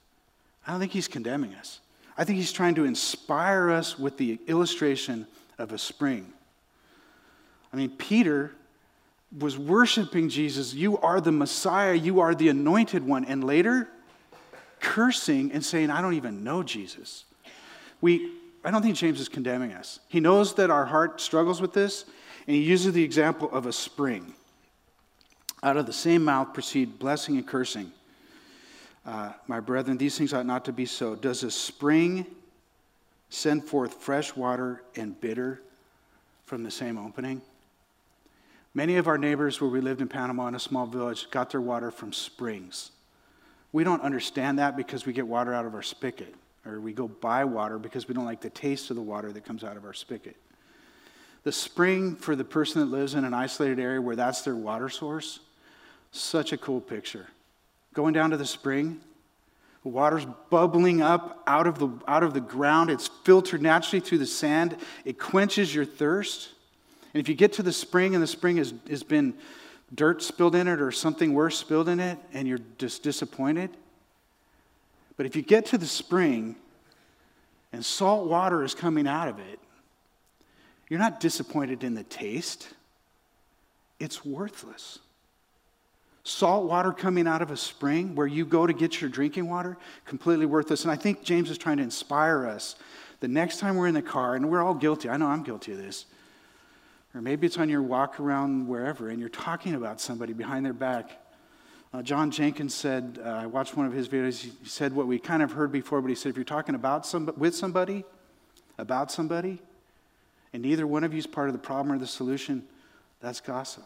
I 0.66 0.70
don't 0.70 0.80
think 0.80 0.92
he's 0.92 1.08
condemning 1.08 1.54
us. 1.54 1.80
I 2.16 2.24
think 2.24 2.38
he's 2.38 2.52
trying 2.52 2.74
to 2.76 2.84
inspire 2.84 3.70
us 3.70 3.98
with 3.98 4.16
the 4.18 4.38
illustration 4.46 5.26
of 5.56 5.72
a 5.72 5.78
spring. 5.78 6.32
I 7.72 7.76
mean, 7.76 7.90
Peter 7.90 8.52
was 9.38 9.58
worshiping 9.58 10.28
Jesus. 10.28 10.72
You 10.74 10.98
are 10.98 11.20
the 11.20 11.32
Messiah. 11.32 11.94
You 11.94 12.20
are 12.20 12.34
the 12.34 12.48
anointed 12.48 13.06
one. 13.06 13.24
And 13.24 13.44
later, 13.44 13.88
cursing 14.80 15.52
and 15.52 15.64
saying, 15.64 15.90
I 15.90 16.00
don't 16.00 16.14
even 16.14 16.44
know 16.44 16.62
Jesus. 16.62 17.24
We, 18.00 18.32
I 18.64 18.70
don't 18.70 18.82
think 18.82 18.96
James 18.96 19.20
is 19.20 19.28
condemning 19.28 19.72
us. 19.72 20.00
He 20.08 20.20
knows 20.20 20.54
that 20.54 20.70
our 20.70 20.86
heart 20.86 21.20
struggles 21.20 21.60
with 21.60 21.72
this, 21.72 22.04
and 22.46 22.56
he 22.56 22.62
uses 22.62 22.92
the 22.92 23.02
example 23.02 23.50
of 23.50 23.66
a 23.66 23.72
spring. 23.72 24.34
Out 25.62 25.76
of 25.76 25.86
the 25.86 25.92
same 25.92 26.24
mouth 26.24 26.54
proceed 26.54 26.98
blessing 26.98 27.36
and 27.36 27.46
cursing. 27.46 27.92
Uh, 29.04 29.32
my 29.46 29.58
brethren, 29.60 29.96
these 29.98 30.16
things 30.16 30.32
ought 30.32 30.46
not 30.46 30.64
to 30.66 30.72
be 30.72 30.86
so. 30.86 31.14
Does 31.14 31.42
a 31.42 31.50
spring 31.50 32.26
send 33.30 33.64
forth 33.64 33.94
fresh 33.94 34.36
water 34.36 34.82
and 34.96 35.18
bitter 35.20 35.60
from 36.46 36.62
the 36.62 36.70
same 36.70 36.96
opening? 36.96 37.42
Many 38.78 38.94
of 38.94 39.08
our 39.08 39.18
neighbors 39.18 39.60
where 39.60 39.68
we 39.68 39.80
lived 39.80 40.02
in 40.02 40.06
Panama 40.06 40.46
in 40.46 40.54
a 40.54 40.60
small 40.60 40.86
village 40.86 41.28
got 41.32 41.50
their 41.50 41.60
water 41.60 41.90
from 41.90 42.12
springs. 42.12 42.92
We 43.72 43.82
don't 43.82 44.02
understand 44.02 44.60
that 44.60 44.76
because 44.76 45.04
we 45.04 45.12
get 45.12 45.26
water 45.26 45.52
out 45.52 45.66
of 45.66 45.74
our 45.74 45.82
spigot, 45.82 46.32
or 46.64 46.80
we 46.80 46.92
go 46.92 47.08
buy 47.08 47.44
water 47.44 47.80
because 47.80 48.06
we 48.06 48.14
don't 48.14 48.24
like 48.24 48.40
the 48.40 48.50
taste 48.50 48.90
of 48.90 48.94
the 48.94 49.02
water 49.02 49.32
that 49.32 49.44
comes 49.44 49.64
out 49.64 49.76
of 49.76 49.84
our 49.84 49.92
spigot. 49.92 50.36
The 51.42 51.50
spring 51.50 52.14
for 52.14 52.36
the 52.36 52.44
person 52.44 52.80
that 52.80 52.96
lives 52.96 53.16
in 53.16 53.24
an 53.24 53.34
isolated 53.34 53.80
area 53.80 54.00
where 54.00 54.14
that's 54.14 54.42
their 54.42 54.54
water 54.54 54.88
source, 54.88 55.40
such 56.12 56.52
a 56.52 56.56
cool 56.56 56.80
picture. 56.80 57.26
Going 57.94 58.14
down 58.14 58.30
to 58.30 58.36
the 58.36 58.46
spring, 58.46 59.00
the 59.82 59.88
water's 59.88 60.26
bubbling 60.50 61.02
up 61.02 61.42
out 61.48 61.66
of 61.66 61.80
the, 61.80 61.88
out 62.06 62.22
of 62.22 62.32
the 62.32 62.40
ground. 62.40 62.90
It's 62.90 63.08
filtered 63.24 63.60
naturally 63.60 63.98
through 63.98 64.18
the 64.18 64.26
sand. 64.26 64.76
It 65.04 65.18
quenches 65.18 65.74
your 65.74 65.84
thirst. 65.84 66.50
And 67.14 67.20
if 67.20 67.28
you 67.28 67.34
get 67.34 67.54
to 67.54 67.62
the 67.62 67.72
spring 67.72 68.14
and 68.14 68.22
the 68.22 68.28
spring 68.28 68.58
has, 68.58 68.74
has 68.88 69.02
been 69.02 69.34
dirt 69.94 70.22
spilled 70.22 70.54
in 70.54 70.68
it 70.68 70.80
or 70.80 70.92
something 70.92 71.32
worse 71.32 71.58
spilled 71.58 71.88
in 71.88 72.00
it 72.00 72.18
and 72.32 72.46
you're 72.46 72.60
just 72.78 73.02
disappointed, 73.02 73.70
but 75.16 75.26
if 75.26 75.34
you 75.34 75.42
get 75.42 75.66
to 75.66 75.78
the 75.78 75.86
spring 75.86 76.56
and 77.72 77.84
salt 77.84 78.28
water 78.28 78.62
is 78.62 78.74
coming 78.74 79.06
out 79.06 79.28
of 79.28 79.38
it, 79.38 79.58
you're 80.88 81.00
not 81.00 81.20
disappointed 81.20 81.84
in 81.84 81.94
the 81.94 82.04
taste, 82.04 82.68
it's 83.98 84.24
worthless. 84.24 85.00
Salt 86.24 86.66
water 86.66 86.92
coming 86.92 87.26
out 87.26 87.40
of 87.40 87.50
a 87.50 87.56
spring 87.56 88.14
where 88.14 88.26
you 88.26 88.44
go 88.44 88.66
to 88.66 88.72
get 88.72 89.00
your 89.00 89.08
drinking 89.08 89.48
water, 89.48 89.78
completely 90.04 90.46
worthless. 90.46 90.82
And 90.84 90.92
I 90.92 90.96
think 90.96 91.22
James 91.22 91.50
is 91.50 91.56
trying 91.56 91.78
to 91.78 91.82
inspire 91.82 92.46
us 92.46 92.76
the 93.20 93.28
next 93.28 93.58
time 93.58 93.76
we're 93.76 93.86
in 93.86 93.94
the 93.94 94.02
car, 94.02 94.34
and 94.34 94.50
we're 94.50 94.62
all 94.62 94.74
guilty. 94.74 95.08
I 95.08 95.16
know 95.16 95.26
I'm 95.26 95.42
guilty 95.42 95.72
of 95.72 95.78
this. 95.78 96.04
Or 97.18 97.20
maybe 97.20 97.48
it's 97.48 97.58
on 97.58 97.68
your 97.68 97.82
walk 97.82 98.20
around 98.20 98.68
wherever, 98.68 99.08
and 99.08 99.18
you're 99.18 99.28
talking 99.28 99.74
about 99.74 100.00
somebody 100.00 100.32
behind 100.32 100.64
their 100.64 100.72
back. 100.72 101.20
Uh, 101.92 102.00
John 102.00 102.30
Jenkins 102.30 102.76
said, 102.76 103.18
uh, 103.20 103.28
I 103.28 103.46
watched 103.46 103.76
one 103.76 103.86
of 103.86 103.92
his 103.92 104.08
videos, 104.08 104.40
he 104.40 104.52
said 104.62 104.92
what 104.92 105.08
we 105.08 105.18
kind 105.18 105.42
of 105.42 105.50
heard 105.50 105.72
before, 105.72 106.00
but 106.00 106.10
he 106.10 106.14
said, 106.14 106.30
if 106.30 106.36
you're 106.36 106.44
talking 106.44 106.76
about 106.76 107.04
some, 107.04 107.28
with 107.36 107.56
somebody, 107.56 108.04
about 108.78 109.10
somebody, 109.10 109.60
and 110.52 110.62
neither 110.62 110.86
one 110.86 111.02
of 111.02 111.12
you 111.12 111.18
is 111.18 111.26
part 111.26 111.48
of 111.48 111.54
the 111.54 111.58
problem 111.58 111.90
or 111.90 111.98
the 111.98 112.06
solution, 112.06 112.62
that's 113.20 113.40
gossip. 113.40 113.82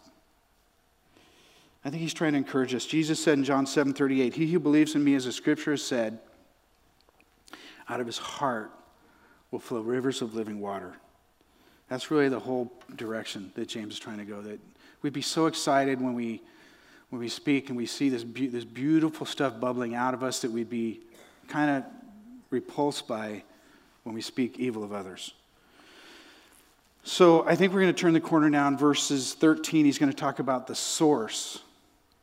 I 1.87 1.89
think 1.89 2.03
he's 2.03 2.13
trying 2.13 2.33
to 2.33 2.39
encourage 2.39 2.75
us. 2.75 2.85
Jesus 2.85 3.19
said 3.19 3.39
in 3.39 3.45
John 3.45 3.65
7 3.65 3.95
38, 3.95 4.35
He 4.35 4.53
who 4.53 4.61
believes 4.61 4.95
in 4.95 5.03
me, 5.03 5.15
as 5.15 5.25
the 5.25 5.33
scripture 5.33 5.71
has 5.71 5.83
said, 5.83 6.19
out 7.89 7.99
of 7.99 8.07
his 8.07 8.19
heart 8.19 8.73
will 9.51 9.59
flow 9.59 9.81
rivers 9.81 10.21
of 10.21 10.35
living 10.35 10.61
water. 10.61 10.97
That's 11.93 12.11
really 12.11 12.31
the 12.31 12.41
whole 12.41 12.73
direction 12.97 13.53
that 13.55 13.69
James 13.69 13.93
is 13.93 14.01
trying 14.01 14.17
to 14.17 14.25
go. 14.25 14.41
That 14.41 14.59
we'd 15.03 15.13
be 15.13 15.21
so 15.21 15.45
excited 15.45 16.01
when 16.01 16.15
we, 16.15 16.41
when 17.11 17.21
we 17.21 17.29
speak 17.29 17.69
and 17.69 17.77
we 17.77 17.85
see 17.85 18.09
this, 18.09 18.25
be- 18.25 18.47
this 18.47 18.65
beautiful 18.65 19.27
stuff 19.27 19.61
bubbling 19.61 19.95
out 19.95 20.15
of 20.15 20.23
us 20.23 20.41
that 20.41 20.51
we'd 20.51 20.71
be 20.71 21.03
kind 21.49 21.69
of 21.71 21.85
repulsed 22.49 23.07
by 23.07 23.43
when 24.05 24.15
we 24.15 24.23
speak 24.23 24.59
evil 24.59 24.83
of 24.83 24.95
others. 24.95 25.35
So 27.05 27.47
I 27.47 27.57
think 27.57 27.75
we're 27.75 27.83
going 27.83 27.95
to 27.95 28.01
turn 28.01 28.15
the 28.15 28.23
corner 28.23 28.49
now 28.49 28.69
in 28.69 28.79
verses 28.79 29.35
13. 29.35 29.85
He's 29.85 29.99
going 29.99 30.11
to 30.11 30.17
talk 30.17 30.39
about 30.39 30.67
the 30.67 30.75
source 30.75 31.59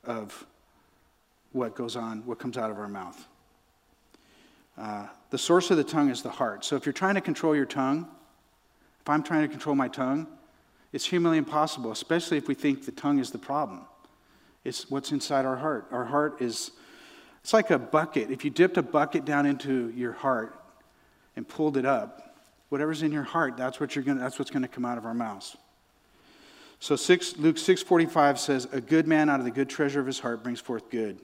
of 0.04 0.48
what 1.52 1.76
goes 1.76 1.96
on, 1.96 2.26
what 2.26 2.40
comes 2.40 2.58
out 2.58 2.72
of 2.72 2.80
our 2.80 2.88
mouth. 2.88 3.24
Uh, 4.80 5.06
the 5.30 5.38
source 5.38 5.70
of 5.70 5.78
the 5.78 5.84
tongue 5.84 6.10
is 6.10 6.24
the 6.24 6.32
heart. 6.32 6.66
So 6.66 6.76
if 6.76 6.88
you're 6.88 6.94
trying 6.94 7.14
to 7.14 7.22
control 7.22 7.56
your 7.56 7.68
tongue, 7.68 8.08
if 9.02 9.10
I'm 9.10 9.24
trying 9.24 9.42
to 9.42 9.48
control 9.48 9.76
my 9.76 9.88
tongue, 9.88 10.28
it's 10.92 11.06
humanly 11.06 11.38
impossible, 11.38 11.92
especially 11.92 12.38
if 12.38 12.48
we 12.48 12.56
think 12.56 12.86
the 12.86 12.92
tongue 12.92 13.20
is 13.20 13.32
the 13.32 13.38
problem. 13.38 13.82
It's 14.64 14.90
what's 14.90 15.12
inside 15.12 15.46
our 15.46 15.56
heart. 15.56 15.88
Our 15.92 16.06
heart 16.06 16.42
is, 16.42 16.72
it's 17.42 17.54
like 17.54 17.70
a 17.70 17.80
bucket. 17.80 18.32
If 18.32 18.44
you 18.44 18.50
dipped 18.50 18.78
a 18.78 18.82
bucket 18.82 19.26
down 19.26 19.46
into 19.46 19.90
your 19.96 20.14
heart 20.14 20.60
and 21.36 21.48
pulled 21.48 21.78
it 21.78 21.86
up, 21.86 22.36
whatever's 22.70 23.04
in 23.04 23.12
your 23.12 23.24
heart, 23.24 23.56
that's, 23.58 23.80
what 23.80 23.96
you're 23.96 24.04
gonna, 24.04 24.20
that's 24.20 24.40
what's 24.40 24.52
going 24.52 24.64
to 24.64 24.68
come 24.68 24.86
out 24.86 24.98
of 24.98 25.06
our 25.06 25.14
mouths. 25.14 25.56
So 26.80 26.96
six, 26.96 27.38
Luke 27.38 27.58
6.45 27.58 28.38
says, 28.38 28.68
A 28.72 28.82
good 28.82 29.08
man 29.08 29.30
out 29.30 29.40
of 29.40 29.46
the 29.46 29.52
good 29.52 29.70
treasure 29.70 30.00
of 30.00 30.06
his 30.06 30.20
heart 30.20 30.44
brings 30.44 30.60
forth 30.60 30.90
good. 30.90 31.20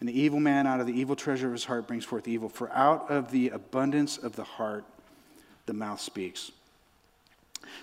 And 0.00 0.08
the 0.08 0.18
evil 0.18 0.38
man 0.38 0.66
out 0.66 0.80
of 0.80 0.86
the 0.86 0.92
evil 0.92 1.16
treasure 1.16 1.48
of 1.48 1.52
his 1.52 1.64
heart 1.64 1.88
brings 1.88 2.04
forth 2.04 2.28
evil. 2.28 2.48
For 2.48 2.70
out 2.70 3.10
of 3.10 3.32
the 3.32 3.48
abundance 3.48 4.16
of 4.16 4.36
the 4.36 4.44
heart, 4.44 4.84
the 5.68 5.74
mouth 5.74 6.00
speaks. 6.00 6.50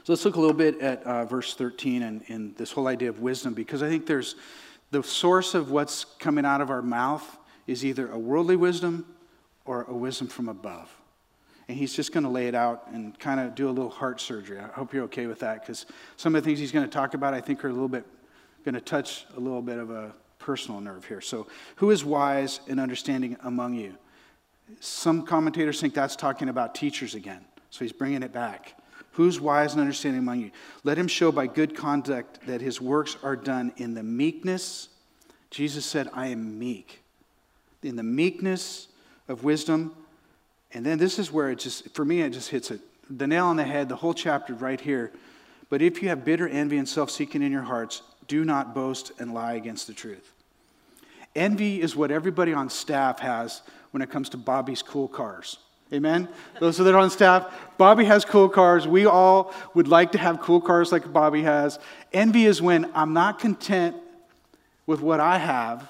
So 0.04 0.14
let's 0.14 0.26
look 0.26 0.36
a 0.36 0.40
little 0.40 0.56
bit 0.56 0.82
at 0.82 1.04
uh, 1.04 1.26
verse 1.26 1.54
13 1.54 2.04
and, 2.04 2.24
and 2.28 2.56
this 2.58 2.72
whole 2.72 2.88
idea 2.88 3.10
of 3.10 3.20
wisdom, 3.20 3.54
because 3.54 3.82
I 3.82 3.88
think 3.88 4.06
there's 4.06 4.36
the 4.92 5.02
source 5.04 5.54
of 5.54 5.72
what's 5.72 6.06
coming 6.20 6.46
out 6.46 6.62
of 6.62 6.70
our 6.70 6.82
mouth 6.82 7.38
is 7.68 7.86
either 7.86 8.12
a 8.12 8.18
worldly 8.18 8.56
wisdom 8.56 9.06
or 9.64 9.86
a 9.88 9.94
wisdom 9.94 10.28
from 10.28 10.50
above. 10.50 10.94
And 11.68 11.78
he's 11.78 11.96
just 11.96 12.12
going 12.12 12.24
to 12.24 12.30
lay 12.30 12.48
it 12.48 12.56
out 12.56 12.88
and 12.92 13.18
kind 13.20 13.40
of 13.40 13.56
do 13.56 13.68
a 13.68 13.72
little 13.72 13.90
heart 13.90 14.22
surgery. 14.22 14.60
I 14.60 14.68
hope 14.68 14.94
you're 14.94 15.06
okay 15.06 15.28
with 15.28 15.40
that, 15.40 15.62
because 15.62 15.86
some 16.18 16.36
of 16.36 16.44
the 16.44 16.48
things 16.48 16.60
he's 16.60 16.72
going 16.72 16.86
to 16.86 16.92
talk 16.92 17.14
about, 17.14 17.34
I 17.34 17.42
think, 17.42 17.64
are 17.64 17.70
a 17.70 17.74
little 17.74 17.88
bit 17.88 18.06
going 18.64 18.76
to 18.76 18.82
touch 18.82 19.26
a 19.36 19.40
little 19.40 19.62
bit 19.62 19.78
of 19.78 19.92
a 19.92 20.14
personal 20.40 20.82
nerve 20.82 21.06
here. 21.06 21.22
So, 21.22 21.48
who 21.78 21.92
is 21.92 22.06
wise 22.06 22.60
and 22.68 22.80
understanding 22.80 23.38
among 23.44 23.76
you? 23.76 23.96
Some 24.80 25.26
commentators 25.26 25.80
think 25.80 25.94
that's 25.94 26.16
talking 26.16 26.50
about 26.50 26.76
teachers 26.76 27.16
again. 27.16 27.46
So 27.76 27.84
he's 27.84 27.92
bringing 27.92 28.24
it 28.24 28.32
back. 28.32 28.74
Who's 29.12 29.42
wise 29.42 29.74
and 29.74 29.82
understanding 29.82 30.20
among 30.20 30.40
you? 30.40 30.52
Let 30.86 30.98
him 30.98 31.10
show 31.10 31.30
by 31.30 31.48
good 31.48 31.76
conduct 31.76 32.40
that 32.48 32.62
his 32.62 32.80
works 32.80 33.18
are 33.22 33.36
done 33.36 33.74
in 33.76 33.94
the 33.94 34.02
meekness. 34.02 34.88
Jesus 35.50 35.86
said, 35.86 36.10
I 36.14 36.28
am 36.28 36.58
meek. 36.58 37.02
In 37.84 37.98
the 37.98 38.04
meekness 38.04 38.88
of 39.28 39.44
wisdom. 39.44 39.94
And 40.72 40.86
then 40.86 40.98
this 40.98 41.20
is 41.20 41.34
where 41.34 41.50
it 41.50 41.60
just, 41.60 41.94
for 41.94 42.06
me, 42.06 42.22
it 42.22 42.30
just 42.30 42.50
hits 42.50 42.72
it. 42.72 42.80
The 43.10 43.28
nail 43.28 43.48
on 43.48 43.58
the 43.58 43.66
head, 43.66 43.90
the 43.90 43.98
whole 43.98 44.14
chapter 44.14 44.54
right 44.54 44.80
here. 44.80 45.12
But 45.70 45.82
if 45.82 46.02
you 46.02 46.08
have 46.08 46.24
bitter 46.24 46.48
envy 46.48 46.78
and 46.78 46.88
self 46.88 47.12
seeking 47.12 47.42
in 47.42 47.52
your 47.52 47.64
hearts, 47.64 48.04
do 48.30 48.46
not 48.46 48.74
boast 48.74 49.12
and 49.20 49.34
lie 49.34 49.56
against 49.56 49.88
the 49.88 49.94
truth. 49.94 50.32
Envy 51.36 51.82
is 51.82 51.94
what 51.94 52.10
everybody 52.10 52.54
on 52.54 52.70
staff 52.70 53.20
has 53.20 53.64
when 53.92 54.02
it 54.02 54.10
comes 54.10 54.30
to 54.30 54.38
Bobby's 54.38 54.82
cool 54.82 55.10
cars. 55.10 55.58
Amen? 55.94 56.28
Those 56.60 56.78
that 56.78 56.94
are 56.94 56.98
on 56.98 57.10
staff, 57.10 57.54
Bobby 57.78 58.06
has 58.06 58.26
cool 58.26 58.50
cars. 58.50 58.88
We 58.88 59.06
all 59.06 59.54
would 59.74 59.88
like 59.88 60.14
to 60.14 60.18
have 60.18 60.42
cool 60.42 60.60
cars 60.60 60.92
like 60.92 61.12
Bobby 61.12 61.44
has. 61.44 61.80
Envy 62.12 62.46
is 62.46 62.62
when 62.62 62.90
I'm 62.96 63.14
not 63.14 63.40
content 63.40 63.96
with 64.88 65.02
what 65.02 65.20
I 65.20 65.38
have 65.38 65.88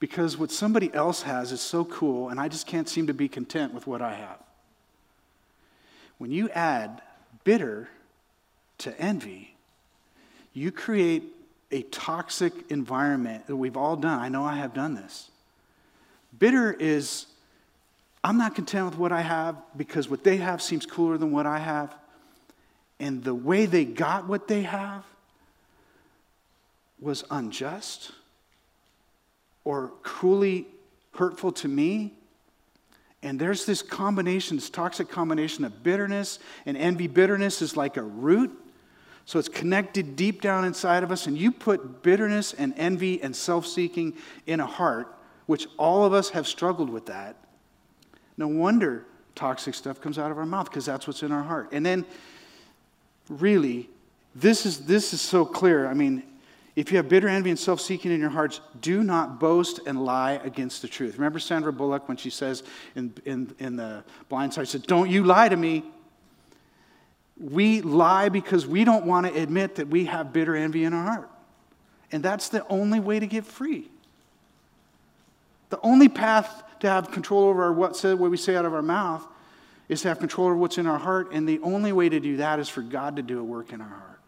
because 0.00 0.36
what 0.36 0.50
somebody 0.50 0.92
else 0.92 1.22
has 1.22 1.52
is 1.52 1.60
so 1.60 1.84
cool 1.84 2.28
and 2.28 2.40
I 2.40 2.48
just 2.48 2.66
can't 2.66 2.88
seem 2.88 3.06
to 3.08 3.14
be 3.14 3.28
content 3.28 3.74
with 3.74 3.86
what 3.86 4.02
I 4.02 4.14
have. 4.14 4.38
When 6.18 6.32
you 6.32 6.48
add 6.50 7.00
bitter 7.44 7.88
to 8.78 9.00
envy, 9.00 9.54
you 10.52 10.72
create 10.72 11.24
a 11.70 11.82
toxic 11.82 12.52
environment 12.70 13.46
that 13.46 13.56
we've 13.56 13.76
all 13.76 13.96
done. 13.96 14.18
I 14.18 14.28
know 14.28 14.44
I 14.44 14.56
have 14.56 14.74
done 14.74 14.94
this. 14.94 15.30
Bitter 16.36 16.72
is 16.72 17.26
I'm 18.22 18.36
not 18.36 18.54
content 18.54 18.86
with 18.86 18.98
what 18.98 19.12
I 19.12 19.20
have 19.20 19.56
because 19.76 20.08
what 20.08 20.24
they 20.24 20.38
have 20.38 20.60
seems 20.60 20.86
cooler 20.86 21.18
than 21.18 21.30
what 21.30 21.46
I 21.46 21.58
have. 21.58 21.94
And 23.00 23.22
the 23.22 23.34
way 23.34 23.66
they 23.66 23.84
got 23.84 24.26
what 24.26 24.48
they 24.48 24.62
have 24.62 25.04
was 27.00 27.24
unjust 27.30 28.10
or 29.64 29.92
cruelly 30.02 30.66
hurtful 31.14 31.52
to 31.52 31.68
me. 31.68 32.14
And 33.22 33.38
there's 33.38 33.66
this 33.66 33.82
combination, 33.82 34.56
this 34.56 34.70
toxic 34.70 35.08
combination 35.08 35.64
of 35.64 35.82
bitterness 35.82 36.38
and 36.66 36.76
envy. 36.76 37.06
Bitterness 37.06 37.62
is 37.62 37.76
like 37.76 37.96
a 37.96 38.02
root, 38.02 38.50
so 39.26 39.38
it's 39.38 39.48
connected 39.48 40.16
deep 40.16 40.40
down 40.40 40.64
inside 40.64 41.02
of 41.02 41.12
us. 41.12 41.26
And 41.26 41.36
you 41.36 41.52
put 41.52 42.02
bitterness 42.02 42.52
and 42.52 42.74
envy 42.76 43.22
and 43.22 43.34
self 43.34 43.66
seeking 43.66 44.14
in 44.46 44.60
a 44.60 44.66
heart, 44.66 45.14
which 45.46 45.66
all 45.76 46.04
of 46.04 46.12
us 46.12 46.30
have 46.30 46.46
struggled 46.48 46.90
with 46.90 47.06
that 47.06 47.36
no 48.38 48.48
wonder 48.48 49.04
toxic 49.34 49.74
stuff 49.74 50.00
comes 50.00 50.18
out 50.18 50.30
of 50.30 50.38
our 50.38 50.46
mouth 50.46 50.70
because 50.70 50.86
that's 50.86 51.06
what's 51.06 51.22
in 51.22 51.30
our 51.30 51.42
heart. 51.42 51.68
And 51.72 51.84
then, 51.84 52.06
really, 53.28 53.90
this 54.34 54.64
is, 54.64 54.86
this 54.86 55.12
is 55.12 55.20
so 55.20 55.44
clear. 55.44 55.86
I 55.86 55.94
mean, 55.94 56.22
if 56.76 56.92
you 56.92 56.96
have 56.96 57.08
bitter 57.08 57.28
envy 57.28 57.50
and 57.50 57.58
self 57.58 57.80
seeking 57.80 58.12
in 58.12 58.20
your 58.20 58.30
hearts, 58.30 58.60
do 58.80 59.02
not 59.02 59.40
boast 59.40 59.80
and 59.86 60.04
lie 60.04 60.40
against 60.44 60.80
the 60.80 60.88
truth. 60.88 61.14
Remember 61.14 61.40
Sandra 61.40 61.72
Bullock 61.72 62.06
when 62.08 62.16
she 62.16 62.30
says 62.30 62.62
in, 62.94 63.12
in, 63.24 63.54
in 63.58 63.76
the 63.76 64.04
blind 64.28 64.54
side, 64.54 64.68
she 64.68 64.72
said, 64.72 64.86
Don't 64.86 65.10
you 65.10 65.24
lie 65.24 65.48
to 65.48 65.56
me. 65.56 65.84
We 67.36 67.82
lie 67.82 68.28
because 68.28 68.66
we 68.66 68.84
don't 68.84 69.06
want 69.06 69.26
to 69.26 69.40
admit 69.40 69.76
that 69.76 69.88
we 69.88 70.06
have 70.06 70.32
bitter 70.32 70.56
envy 70.56 70.84
in 70.84 70.92
our 70.92 71.04
heart. 71.04 71.30
And 72.10 72.22
that's 72.22 72.48
the 72.48 72.66
only 72.68 73.00
way 73.00 73.20
to 73.20 73.26
get 73.26 73.44
free. 73.44 73.90
The 75.70 75.80
only 75.82 76.08
path 76.08 76.62
to 76.80 76.88
have 76.88 77.10
control 77.10 77.44
over 77.44 77.72
what, 77.72 77.96
said, 77.96 78.18
what 78.18 78.30
we 78.30 78.36
say 78.36 78.56
out 78.56 78.64
of 78.64 78.74
our 78.74 78.82
mouth 78.82 79.26
is 79.88 80.02
to 80.02 80.08
have 80.08 80.18
control 80.18 80.46
over 80.48 80.56
what's 80.56 80.78
in 80.78 80.86
our 80.86 80.98
heart. 80.98 81.30
And 81.32 81.48
the 81.48 81.60
only 81.60 81.92
way 81.92 82.08
to 82.08 82.20
do 82.20 82.36
that 82.38 82.58
is 82.58 82.68
for 82.68 82.82
God 82.82 83.16
to 83.16 83.22
do 83.22 83.40
a 83.40 83.44
work 83.44 83.72
in 83.72 83.80
our 83.80 83.88
heart. 83.88 84.20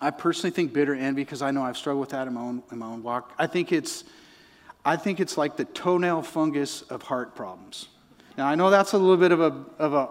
I 0.00 0.10
personally 0.10 0.52
think 0.52 0.72
bitter 0.72 0.94
envy, 0.94 1.22
because 1.22 1.42
I 1.42 1.50
know 1.50 1.62
I've 1.62 1.76
struggled 1.76 2.00
with 2.00 2.10
that 2.10 2.28
in 2.28 2.34
my 2.34 2.40
own, 2.40 2.62
in 2.70 2.78
my 2.78 2.86
own 2.86 3.02
walk. 3.02 3.32
I 3.38 3.46
think 3.46 3.72
it's, 3.72 4.04
I 4.84 4.96
think 4.96 5.20
it's 5.20 5.36
like 5.36 5.56
the 5.56 5.64
toenail 5.64 6.22
fungus 6.22 6.82
of 6.82 7.02
heart 7.02 7.34
problems. 7.34 7.88
Now, 8.36 8.46
I 8.46 8.54
know 8.54 8.70
that's 8.70 8.92
a 8.92 8.98
little 8.98 9.16
bit 9.16 9.32
of 9.32 9.40
a, 9.40 9.64
of 9.78 9.94
a 9.94 10.08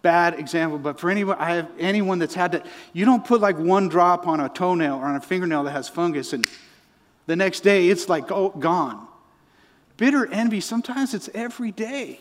bad 0.00 0.38
example, 0.38 0.78
but 0.78 0.98
for 0.98 1.10
anyone, 1.10 1.36
I 1.38 1.56
have 1.56 1.70
anyone 1.78 2.18
that's 2.18 2.34
had 2.34 2.52
that, 2.52 2.66
you 2.92 3.04
don't 3.04 3.24
put 3.24 3.40
like 3.40 3.58
one 3.58 3.88
drop 3.88 4.26
on 4.26 4.40
a 4.40 4.48
toenail 4.48 4.94
or 4.94 5.04
on 5.04 5.16
a 5.16 5.20
fingernail 5.20 5.64
that 5.64 5.72
has 5.72 5.88
fungus, 5.88 6.32
and 6.32 6.46
the 7.26 7.36
next 7.36 7.60
day 7.60 7.88
it's 7.88 8.08
like 8.08 8.30
oh, 8.30 8.50
gone. 8.50 9.05
Bitter 9.96 10.26
envy, 10.26 10.60
sometimes 10.60 11.14
it's 11.14 11.30
every 11.34 11.72
day. 11.72 12.20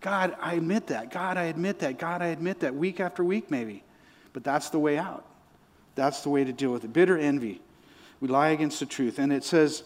God, 0.00 0.36
I 0.40 0.54
admit 0.54 0.88
that. 0.88 1.10
God, 1.10 1.36
I 1.36 1.44
admit 1.44 1.78
that. 1.78 1.98
God, 1.98 2.20
I 2.20 2.26
admit 2.26 2.60
that. 2.60 2.74
Week 2.74 3.00
after 3.00 3.24
week, 3.24 3.50
maybe. 3.50 3.82
But 4.32 4.44
that's 4.44 4.70
the 4.70 4.78
way 4.78 4.98
out. 4.98 5.24
That's 5.94 6.22
the 6.22 6.28
way 6.28 6.44
to 6.44 6.52
deal 6.52 6.72
with 6.72 6.84
it. 6.84 6.92
Bitter 6.92 7.16
envy. 7.16 7.60
We 8.20 8.28
lie 8.28 8.48
against 8.48 8.80
the 8.80 8.86
truth. 8.86 9.18
And 9.18 9.32
it 9.32 9.44
says, 9.44 9.84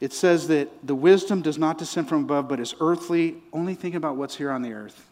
it 0.00 0.12
says 0.12 0.48
that 0.48 0.68
the 0.86 0.94
wisdom 0.94 1.40
does 1.40 1.58
not 1.58 1.78
descend 1.78 2.08
from 2.08 2.24
above, 2.24 2.48
but 2.48 2.60
is 2.60 2.74
earthly, 2.80 3.42
only 3.52 3.74
thinking 3.74 3.96
about 3.96 4.16
what's 4.16 4.36
here 4.36 4.50
on 4.50 4.62
the 4.62 4.72
earth. 4.72 5.06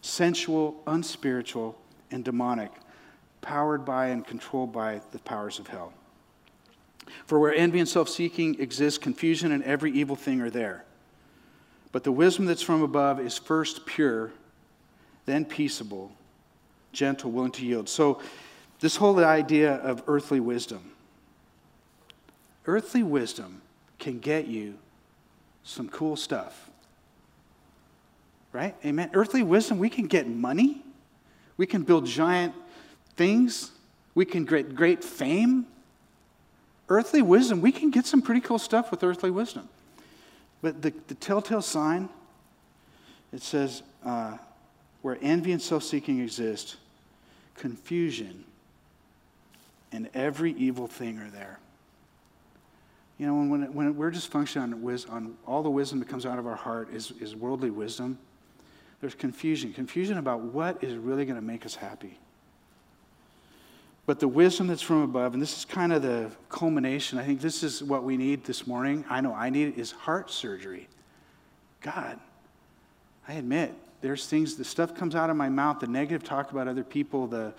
Sensual, 0.00 0.80
unspiritual, 0.86 1.78
and 2.10 2.24
demonic, 2.24 2.72
powered 3.42 3.84
by 3.84 4.06
and 4.06 4.26
controlled 4.26 4.72
by 4.72 5.00
the 5.12 5.18
powers 5.20 5.58
of 5.58 5.66
hell. 5.66 5.92
For 7.26 7.38
where 7.38 7.54
envy 7.54 7.78
and 7.78 7.88
self 7.88 8.08
seeking 8.08 8.60
exist, 8.60 9.00
confusion 9.00 9.52
and 9.52 9.62
every 9.64 9.92
evil 9.92 10.16
thing 10.16 10.40
are 10.40 10.50
there. 10.50 10.84
But 11.92 12.04
the 12.04 12.12
wisdom 12.12 12.46
that's 12.46 12.62
from 12.62 12.82
above 12.82 13.20
is 13.20 13.38
first 13.38 13.86
pure, 13.86 14.30
then 15.26 15.44
peaceable, 15.44 16.12
gentle, 16.92 17.30
willing 17.30 17.52
to 17.52 17.64
yield. 17.64 17.88
So, 17.88 18.20
this 18.80 18.96
whole 18.96 19.18
idea 19.24 19.74
of 19.74 20.04
earthly 20.06 20.38
wisdom 20.38 20.92
earthly 22.68 23.02
wisdom 23.02 23.62
can 23.98 24.20
get 24.20 24.46
you 24.46 24.74
some 25.64 25.88
cool 25.88 26.14
stuff. 26.14 26.70
Right? 28.52 28.76
Amen. 28.84 29.10
Earthly 29.14 29.42
wisdom, 29.42 29.78
we 29.78 29.90
can 29.90 30.06
get 30.06 30.28
money, 30.28 30.82
we 31.56 31.66
can 31.66 31.82
build 31.82 32.06
giant 32.06 32.54
things, 33.16 33.72
we 34.14 34.24
can 34.24 34.44
get 34.44 34.74
great 34.74 35.02
fame 35.02 35.66
earthly 36.88 37.22
wisdom, 37.22 37.60
we 37.60 37.72
can 37.72 37.90
get 37.90 38.06
some 38.06 38.22
pretty 38.22 38.40
cool 38.40 38.58
stuff 38.58 38.90
with 38.90 39.02
earthly 39.04 39.30
wisdom. 39.30 39.68
But 40.62 40.82
the, 40.82 40.92
the 41.06 41.14
telltale 41.14 41.62
sign, 41.62 42.08
it 43.32 43.42
says, 43.42 43.82
uh, 44.04 44.38
where 45.02 45.18
envy 45.20 45.52
and 45.52 45.62
self 45.62 45.84
seeking 45.84 46.20
exist, 46.20 46.76
confusion 47.54 48.44
and 49.92 50.08
every 50.14 50.52
evil 50.52 50.86
thing 50.86 51.18
are 51.18 51.30
there. 51.30 51.58
You 53.18 53.26
know, 53.26 53.34
when, 53.34 53.72
when, 53.74 53.96
we're 53.96 54.10
just 54.10 54.28
functioning 54.28 54.72
on, 54.72 54.98
on 55.10 55.36
all 55.46 55.62
the 55.62 55.70
wisdom 55.70 55.98
that 55.98 56.08
comes 56.08 56.24
out 56.24 56.38
of 56.38 56.46
our 56.46 56.54
heart 56.56 56.92
is, 56.92 57.12
is 57.20 57.34
worldly 57.34 57.70
wisdom, 57.70 58.18
there's 59.00 59.14
confusion. 59.14 59.72
Confusion 59.72 60.18
about 60.18 60.40
what 60.40 60.82
is 60.82 60.94
really 60.96 61.24
going 61.24 61.36
to 61.36 61.44
make 61.44 61.64
us 61.66 61.74
happy. 61.74 62.18
But 64.08 64.20
the 64.20 64.28
wisdom 64.28 64.68
that's 64.68 64.80
from 64.80 65.02
above, 65.02 65.34
and 65.34 65.42
this 65.42 65.54
is 65.54 65.66
kind 65.66 65.92
of 65.92 66.00
the 66.00 66.30
culmination, 66.48 67.18
I 67.18 67.24
think 67.24 67.42
this 67.42 67.62
is 67.62 67.84
what 67.84 68.04
we 68.04 68.16
need 68.16 68.42
this 68.42 68.66
morning. 68.66 69.04
I 69.10 69.20
know 69.20 69.34
I 69.34 69.50
need 69.50 69.68
it, 69.68 69.78
is 69.78 69.90
heart 69.90 70.30
surgery. 70.30 70.88
God, 71.82 72.18
I 73.28 73.34
admit, 73.34 73.74
there's 74.00 74.26
things, 74.26 74.56
the 74.56 74.64
stuff 74.64 74.94
comes 74.94 75.14
out 75.14 75.28
of 75.28 75.36
my 75.36 75.50
mouth, 75.50 75.80
the 75.80 75.88
negative 75.88 76.24
talk 76.24 76.52
about 76.52 76.68
other 76.68 76.84
people, 76.84 77.26
the, 77.26 77.52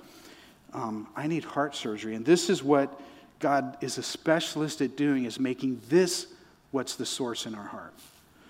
um, 0.74 1.08
I 1.16 1.28
need 1.28 1.44
heart 1.44 1.76
surgery. 1.76 2.16
And 2.16 2.26
this 2.26 2.50
is 2.50 2.64
what 2.64 3.00
God 3.38 3.78
is 3.80 4.00
a 4.00 4.04
specialist 4.04 4.82
at 4.82 4.98
doing, 4.98 5.26
is 5.26 5.40
making 5.40 5.80
this 5.88 6.26
what's 6.72 6.96
the 6.96 7.06
source 7.06 7.46
in 7.46 7.54
our 7.54 7.68
heart. 7.68 7.94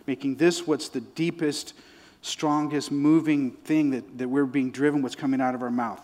Making 0.07 0.37
this 0.37 0.65
what's 0.65 0.87
the 0.87 1.01
deepest, 1.01 1.73
strongest, 2.21 2.93
moving 2.93 3.51
thing 3.51 3.89
that, 3.89 4.17
that 4.19 4.29
we're 4.29 4.45
being 4.45 4.71
driven, 4.71 5.01
what's 5.01 5.17
coming 5.17 5.41
out 5.41 5.53
of 5.53 5.61
our 5.61 5.69
mouth. 5.69 6.01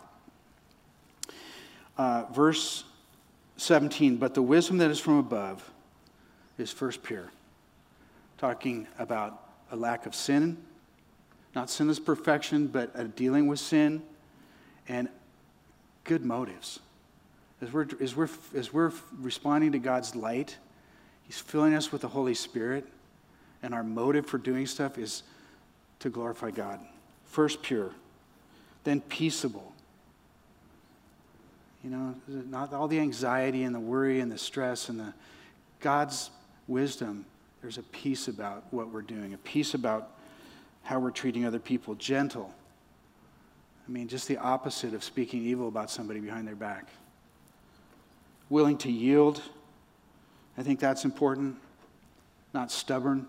Uh, 1.98 2.26
verse 2.34 2.84
17, 3.58 4.18
but 4.18 4.34
the 4.34 4.42
wisdom 4.42 4.78
that 4.80 4.92
is 4.92 5.00
from 5.00 5.18
above 5.18 5.72
is 6.58 6.72
first 6.72 7.04
pure. 7.04 7.32
Talking 8.38 8.88
about 9.00 9.42
a 9.72 9.76
lack 9.76 10.06
of 10.06 10.14
sin, 10.14 10.58
not 11.56 11.70
sinless 11.70 12.00
perfection, 12.00 12.68
but 12.68 12.92
a 12.96 13.06
dealing 13.06 13.48
with 13.48 13.60
sin 13.60 14.02
and 14.88 15.08
good 16.04 16.26
motives. 16.26 16.80
As 17.62 17.72
we're, 17.72 17.88
as, 18.02 18.16
we're, 18.16 18.30
as 18.54 18.74
we're 18.74 18.92
responding 19.20 19.72
to 19.72 19.80
God's 19.80 20.16
light, 20.16 20.58
He's 21.24 21.40
filling 21.40 21.74
us 21.74 21.92
with 21.92 22.02
the 22.02 22.08
Holy 22.08 22.36
Spirit, 22.36 22.86
and 23.64 23.74
our 23.74 23.84
motive 23.84 24.28
for 24.28 24.38
doing 24.38 24.68
stuff 24.68 24.98
is 24.98 25.24
to 26.00 26.10
glorify 26.10 26.52
God. 26.52 26.80
First, 27.26 27.64
pure, 27.64 27.92
then 28.84 29.02
peaceable. 29.02 29.74
You 31.86 31.92
know, 31.92 32.16
not 32.28 32.74
all 32.74 32.88
the 32.88 33.00
anxiety 33.00 33.62
and 33.62 33.76
the 33.76 33.80
worry 33.80 34.20
and 34.20 34.32
the 34.32 34.40
stress 34.40 34.90
and 34.90 35.00
the 35.00 35.14
God's 35.80 36.32
wisdom. 36.68 37.26
There's 37.62 37.78
a 37.78 37.84
peace 37.84 38.28
about 38.28 38.64
what 38.72 38.92
we're 38.92 39.04
doing, 39.04 39.36
a 39.36 39.38
peace 39.38 39.76
about 39.76 40.10
how 40.82 40.98
we're 40.98 41.12
treating 41.12 41.46
other 41.46 41.60
people, 41.60 41.94
gentle. 41.94 42.52
I 43.88 43.92
mean, 43.92 44.08
just 44.08 44.28
the 44.28 44.38
opposite 44.38 44.96
of 44.96 45.04
speaking 45.04 45.44
evil 45.44 45.68
about 45.68 45.92
somebody 45.92 46.20
behind 46.20 46.48
their 46.48 46.56
back. 46.56 46.88
Willing 48.50 48.80
to 48.80 48.92
yield. 48.92 49.40
I 50.58 50.64
think 50.64 50.80
that's 50.80 51.06
important. 51.06 51.56
Not 52.52 52.72
stubborn. 52.72 53.28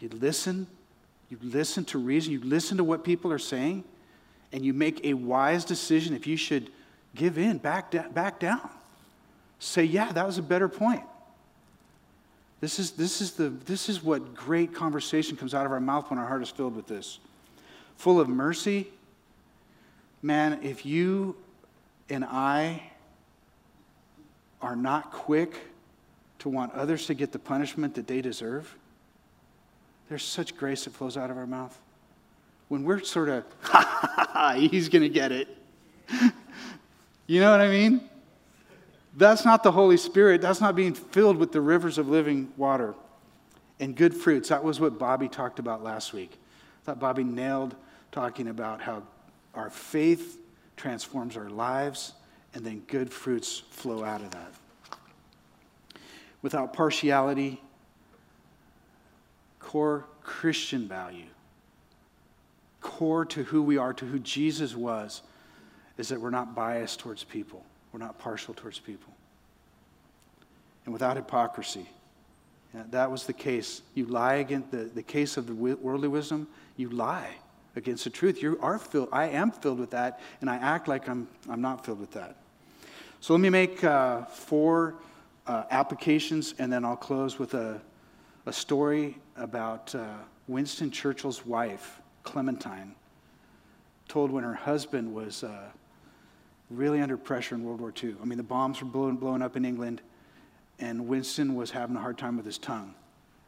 You 0.00 0.08
listen. 0.08 0.66
You 1.28 1.38
listen 1.40 1.84
to 1.84 1.98
reason. 1.98 2.32
You 2.32 2.40
listen 2.40 2.78
to 2.78 2.84
what 2.84 3.04
people 3.04 3.30
are 3.30 3.38
saying. 3.38 3.84
And 4.52 4.64
you 4.64 4.72
make 4.72 5.04
a 5.04 5.14
wise 5.14 5.64
decision 5.64 6.14
if 6.14 6.26
you 6.26 6.36
should 6.36 6.70
give 7.14 7.38
in, 7.38 7.58
back, 7.58 7.90
da- 7.90 8.08
back 8.08 8.40
down. 8.40 8.68
Say, 9.58 9.84
yeah, 9.84 10.12
that 10.12 10.26
was 10.26 10.38
a 10.38 10.42
better 10.42 10.68
point. 10.68 11.02
This 12.60 12.78
is, 12.78 12.92
this, 12.92 13.20
is 13.20 13.32
the, 13.32 13.48
this 13.48 13.88
is 13.88 14.02
what 14.02 14.34
great 14.34 14.74
conversation 14.74 15.36
comes 15.36 15.54
out 15.54 15.66
of 15.66 15.72
our 15.72 15.80
mouth 15.80 16.10
when 16.10 16.18
our 16.18 16.26
heart 16.26 16.42
is 16.42 16.50
filled 16.50 16.76
with 16.76 16.86
this. 16.86 17.18
Full 17.96 18.20
of 18.20 18.28
mercy. 18.28 18.88
Man, 20.22 20.60
if 20.62 20.84
you 20.84 21.36
and 22.10 22.24
I 22.24 22.82
are 24.60 24.76
not 24.76 25.10
quick 25.12 25.56
to 26.40 26.48
want 26.48 26.72
others 26.74 27.06
to 27.06 27.14
get 27.14 27.32
the 27.32 27.38
punishment 27.38 27.94
that 27.94 28.06
they 28.06 28.20
deserve, 28.20 28.74
there's 30.08 30.24
such 30.24 30.56
grace 30.56 30.84
that 30.84 30.92
flows 30.92 31.16
out 31.16 31.30
of 31.30 31.38
our 31.38 31.46
mouth. 31.46 31.78
When 32.70 32.84
we're 32.84 33.02
sort 33.02 33.28
of, 33.28 33.44
ha 33.62 33.80
ha 33.84 34.28
ha, 34.32 34.52
he's 34.52 34.88
going 34.88 35.02
to 35.02 35.08
get 35.08 35.32
it. 35.32 35.48
you 37.26 37.40
know 37.40 37.50
what 37.50 37.60
I 37.60 37.68
mean? 37.68 38.00
That's 39.16 39.44
not 39.44 39.64
the 39.64 39.72
Holy 39.72 39.96
Spirit. 39.96 40.40
That's 40.40 40.60
not 40.60 40.76
being 40.76 40.94
filled 40.94 41.36
with 41.36 41.50
the 41.50 41.60
rivers 41.60 41.98
of 41.98 42.08
living 42.08 42.52
water 42.56 42.94
and 43.80 43.96
good 43.96 44.14
fruits. 44.14 44.50
That 44.50 44.62
was 44.62 44.78
what 44.78 45.00
Bobby 45.00 45.26
talked 45.28 45.58
about 45.58 45.82
last 45.82 46.12
week. 46.12 46.30
I 46.32 46.84
thought 46.84 47.00
Bobby 47.00 47.24
nailed 47.24 47.74
talking 48.12 48.46
about 48.46 48.80
how 48.80 49.02
our 49.52 49.68
faith 49.68 50.38
transforms 50.76 51.36
our 51.36 51.50
lives 51.50 52.12
and 52.54 52.64
then 52.64 52.84
good 52.86 53.12
fruits 53.12 53.64
flow 53.70 54.04
out 54.04 54.20
of 54.20 54.30
that. 54.30 54.52
Without 56.40 56.72
partiality, 56.72 57.60
core 59.58 60.06
Christian 60.22 60.86
value, 60.86 61.26
core 63.00 63.24
to 63.24 63.42
who 63.44 63.62
we 63.62 63.78
are, 63.78 63.94
to 63.94 64.04
who 64.04 64.18
Jesus 64.18 64.76
was, 64.76 65.22
is 65.96 66.10
that 66.10 66.20
we're 66.20 66.28
not 66.28 66.54
biased 66.54 67.00
towards 67.00 67.24
people. 67.24 67.64
We're 67.92 67.98
not 67.98 68.18
partial 68.18 68.52
towards 68.52 68.78
people. 68.78 69.10
And 70.84 70.92
without 70.92 71.16
hypocrisy. 71.16 71.88
That 72.90 73.10
was 73.10 73.24
the 73.24 73.32
case. 73.32 73.80
You 73.94 74.04
lie 74.04 74.34
against 74.34 74.70
the, 74.70 74.84
the 74.84 75.02
case 75.02 75.38
of 75.38 75.46
the 75.46 75.54
worldly 75.54 76.08
wisdom, 76.08 76.46
you 76.76 76.90
lie 76.90 77.30
against 77.74 78.04
the 78.04 78.10
truth. 78.10 78.42
You 78.42 78.58
are 78.60 78.78
filled, 78.78 79.08
I 79.12 79.28
am 79.30 79.50
filled 79.50 79.80
with 79.80 79.92
that, 79.92 80.20
and 80.42 80.50
I 80.50 80.56
act 80.56 80.86
like 80.86 81.08
I'm, 81.08 81.26
I'm 81.48 81.62
not 81.62 81.86
filled 81.86 82.00
with 82.00 82.10
that. 82.10 82.36
So 83.20 83.32
let 83.32 83.40
me 83.40 83.48
make 83.48 83.82
uh, 83.82 84.26
four 84.26 84.96
uh, 85.46 85.64
applications, 85.70 86.54
and 86.58 86.70
then 86.70 86.84
I'll 86.84 86.96
close 86.96 87.38
with 87.38 87.54
a, 87.54 87.80
a 88.44 88.52
story 88.52 89.16
about 89.36 89.94
uh, 89.94 90.04
Winston 90.48 90.90
Churchill's 90.90 91.46
wife, 91.46 91.99
Clementine, 92.22 92.94
told 94.08 94.30
when 94.30 94.44
her 94.44 94.54
husband 94.54 95.14
was 95.14 95.44
uh, 95.44 95.68
really 96.70 97.00
under 97.00 97.16
pressure 97.16 97.54
in 97.54 97.64
World 97.64 97.80
War 97.80 97.92
II. 98.02 98.14
I 98.22 98.24
mean, 98.24 98.38
the 98.38 98.44
bombs 98.44 98.80
were 98.80 98.88
blowing, 98.88 99.16
blowing 99.16 99.42
up 99.42 99.56
in 99.56 99.64
England, 99.64 100.00
and 100.78 101.06
Winston 101.06 101.54
was 101.54 101.70
having 101.70 101.96
a 101.96 102.00
hard 102.00 102.18
time 102.18 102.36
with 102.36 102.46
his 102.46 102.58
tongue. 102.58 102.94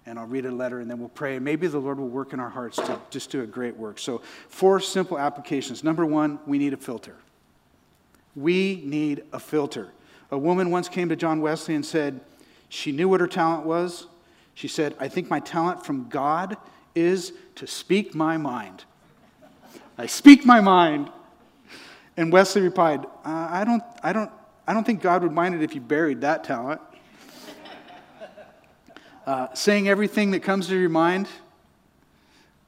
And 0.04 0.18
I'll 0.18 0.26
read 0.26 0.46
a 0.46 0.50
letter 0.50 0.80
and 0.80 0.90
then 0.90 0.98
we'll 0.98 1.08
pray. 1.08 1.36
And 1.36 1.44
maybe 1.44 1.68
the 1.68 1.78
Lord 1.78 1.98
will 1.98 2.08
work 2.08 2.32
in 2.32 2.40
our 2.40 2.50
hearts 2.50 2.76
to 2.76 3.00
just 3.10 3.30
do 3.30 3.42
a 3.42 3.46
great 3.46 3.76
work. 3.76 4.00
So, 4.00 4.20
four 4.48 4.80
simple 4.80 5.16
applications. 5.16 5.84
Number 5.84 6.04
one, 6.04 6.40
we 6.44 6.58
need 6.58 6.72
a 6.72 6.76
filter. 6.76 7.14
We 8.34 8.82
need 8.84 9.22
a 9.32 9.38
filter. 9.38 9.92
A 10.32 10.38
woman 10.38 10.70
once 10.70 10.88
came 10.88 11.08
to 11.10 11.16
John 11.16 11.40
Wesley 11.40 11.76
and 11.76 11.86
said 11.86 12.20
she 12.68 12.90
knew 12.90 13.08
what 13.08 13.20
her 13.20 13.28
talent 13.28 13.64
was. 13.64 14.06
She 14.54 14.66
said, 14.66 14.96
I 14.98 15.08
think 15.08 15.30
my 15.30 15.40
talent 15.40 15.84
from 15.84 16.08
God 16.08 16.56
is 16.94 17.32
to 17.56 17.66
speak 17.66 18.14
my 18.14 18.36
mind. 18.36 18.84
I 19.98 20.06
speak 20.06 20.44
my 20.44 20.60
mind. 20.60 21.10
And 22.16 22.32
Wesley 22.32 22.62
replied, 22.62 23.04
uh, 23.24 23.48
I, 23.50 23.64
don't, 23.64 23.82
I, 24.02 24.12
don't, 24.12 24.30
I 24.66 24.74
don't 24.74 24.84
think 24.84 25.00
God 25.00 25.22
would 25.22 25.32
mind 25.32 25.54
it 25.54 25.62
if 25.62 25.74
you 25.74 25.80
buried 25.80 26.20
that 26.22 26.44
talent. 26.44 26.80
Uh, 29.24 29.54
saying 29.54 29.88
everything 29.88 30.32
that 30.32 30.40
comes 30.40 30.66
to 30.66 30.76
your 30.76 30.88
mind, 30.88 31.28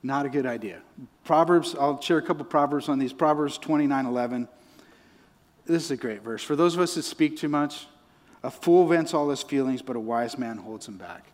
not 0.04 0.24
a 0.24 0.28
good 0.28 0.46
idea. 0.46 0.80
Proverbs, 1.24 1.74
I'll 1.74 2.00
share 2.00 2.18
a 2.18 2.22
couple 2.22 2.44
Proverbs 2.44 2.88
on 2.88 3.00
these. 3.00 3.12
Proverbs 3.12 3.58
29 3.58 4.06
11. 4.06 4.48
This 5.66 5.84
is 5.84 5.90
a 5.90 5.96
great 5.96 6.22
verse. 6.22 6.44
For 6.44 6.54
those 6.54 6.74
of 6.74 6.80
us 6.80 6.94
that 6.94 7.02
speak 7.02 7.36
too 7.36 7.48
much, 7.48 7.86
a 8.44 8.50
fool 8.50 8.86
vents 8.86 9.14
all 9.14 9.30
his 9.30 9.42
feelings, 9.42 9.82
but 9.82 9.96
a 9.96 10.00
wise 10.00 10.38
man 10.38 10.58
holds 10.58 10.86
him 10.86 10.96
back. 10.96 11.24